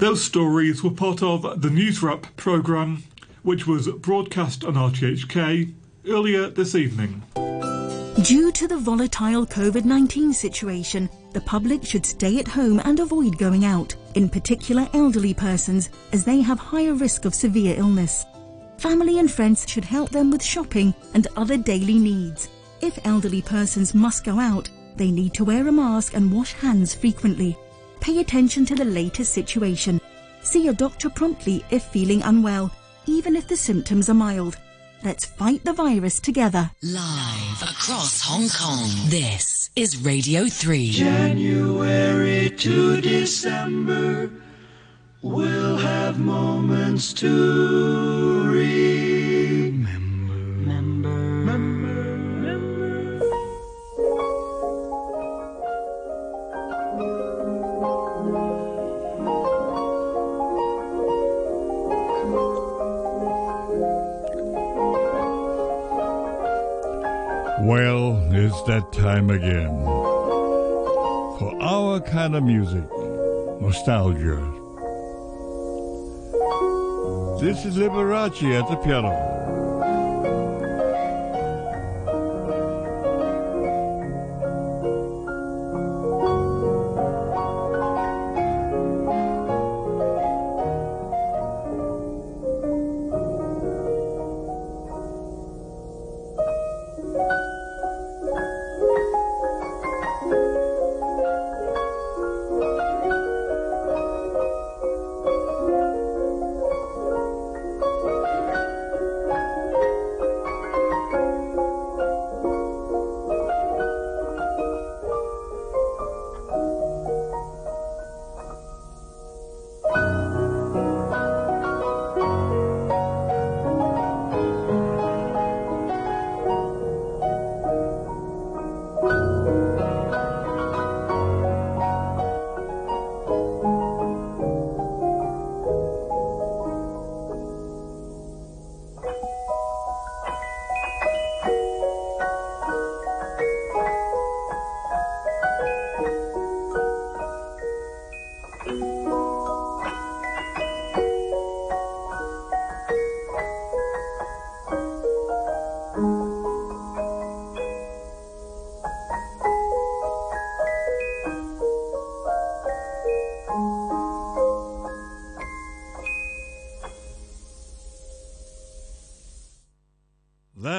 Those 0.02 0.26
stories 0.26 0.84
were 0.84 0.90
part 0.90 1.22
of 1.22 1.62
the 1.62 1.70
News 1.70 2.02
Wrap 2.02 2.26
programme, 2.36 3.04
which 3.44 3.68
was 3.68 3.88
broadcast 3.88 4.66
on 4.66 4.74
RTHK 4.74 5.72
earlier 6.08 6.50
this 6.50 6.74
evening. 6.74 7.22
Due 8.24 8.52
to 8.52 8.68
the 8.68 8.80
volatile 8.80 9.46
COVID 9.46 9.86
19 9.86 10.34
situation, 10.34 11.08
the 11.34 11.42
public 11.42 11.86
should 11.86 12.04
stay 12.04 12.40
at 12.40 12.48
home 12.48 12.82
and 12.84 13.00
avoid 13.00 13.38
going 13.38 13.64
out, 13.64 13.96
in 14.16 14.28
particular 14.28 14.90
elderly 14.96 15.36
persons, 15.36 15.92
as 16.14 16.26
they 16.26 16.42
have 16.42 16.58
higher 16.58 16.96
risk 16.96 17.26
of 17.26 17.36
severe 17.36 17.76
illness. 17.78 18.26
Family 18.80 19.20
and 19.20 19.30
friends 19.30 19.70
should 19.70 19.86
help 19.86 20.10
them 20.10 20.32
with 20.32 20.42
shopping 20.42 20.96
and 21.14 21.28
other 21.38 21.58
daily 21.58 22.00
needs. 22.00 22.50
If 22.82 22.98
elderly 23.06 23.44
persons 23.44 23.94
must 23.94 24.24
go 24.24 24.40
out, 24.40 24.68
they 24.96 25.12
need 25.12 25.36
to 25.36 25.46
wear 25.46 25.68
a 25.68 25.72
mask 25.72 26.16
and 26.16 26.34
wash 26.34 26.54
hands 26.54 26.96
frequently. 26.96 27.56
Pay 28.02 28.20
attention 28.20 28.66
to 28.66 28.74
the 28.74 28.84
latest 28.84 29.32
situation. 29.32 30.02
See 30.42 30.64
your 30.64 30.74
doctor 30.74 31.08
promptly 31.08 31.64
if 31.70 31.84
feeling 31.84 32.24
unwell, 32.24 32.72
even 33.06 33.36
if 33.36 33.48
the 33.48 33.56
symptoms 33.56 34.10
are 34.10 34.16
mild. 34.16 34.58
Let's 35.04 35.24
fight 35.24 35.64
the 35.64 35.74
virus 35.74 36.20
together. 36.20 36.72
Live 36.82 37.62
across 37.62 38.22
Hong 38.22 38.50
Kong, 38.50 38.90
this 39.10 39.70
is 39.76 39.98
Radio 40.04 40.48
3. 40.48 40.90
January 40.90 42.50
to 42.50 43.02
December, 43.02 44.32
we'll 45.22 45.78
have 45.78 46.20
moments 46.20 47.14
to 47.14 48.46
remember. 48.46 49.11
It's 68.42 68.64
that 68.64 68.92
time 68.92 69.30
again. 69.30 69.70
For 71.38 71.56
our 71.62 72.00
kind 72.00 72.36
of 72.36 72.44
music, 72.44 72.84
nostalgia. 73.62 74.42
This 77.40 77.66
is 77.66 77.78
Liberace 77.78 78.60
at 78.60 78.68
the 78.68 78.78
piano. 78.78 79.41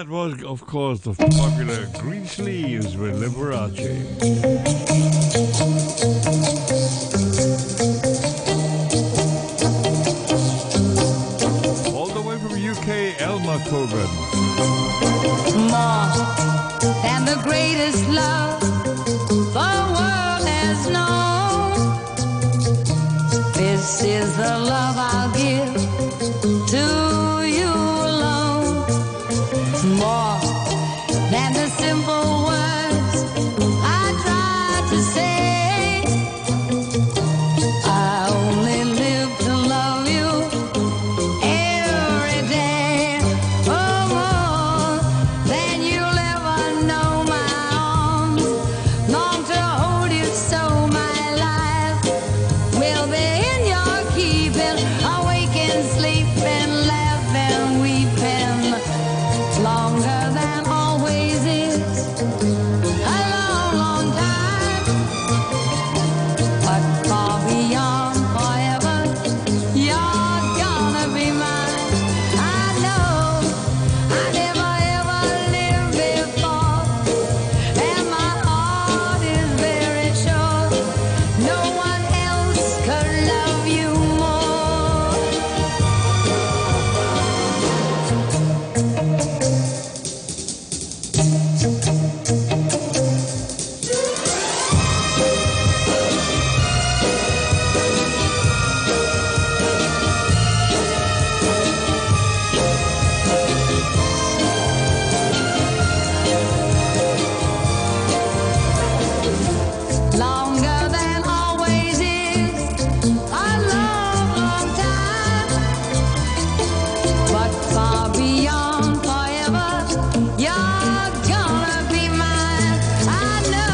That 0.02 0.10
was, 0.10 0.42
of 0.42 0.66
course, 0.66 0.98
the 0.98 1.14
popular 1.14 1.86
Green 2.00 2.26
Sleeves 2.26 2.96
with 2.96 3.22
Liberace. 3.22 3.82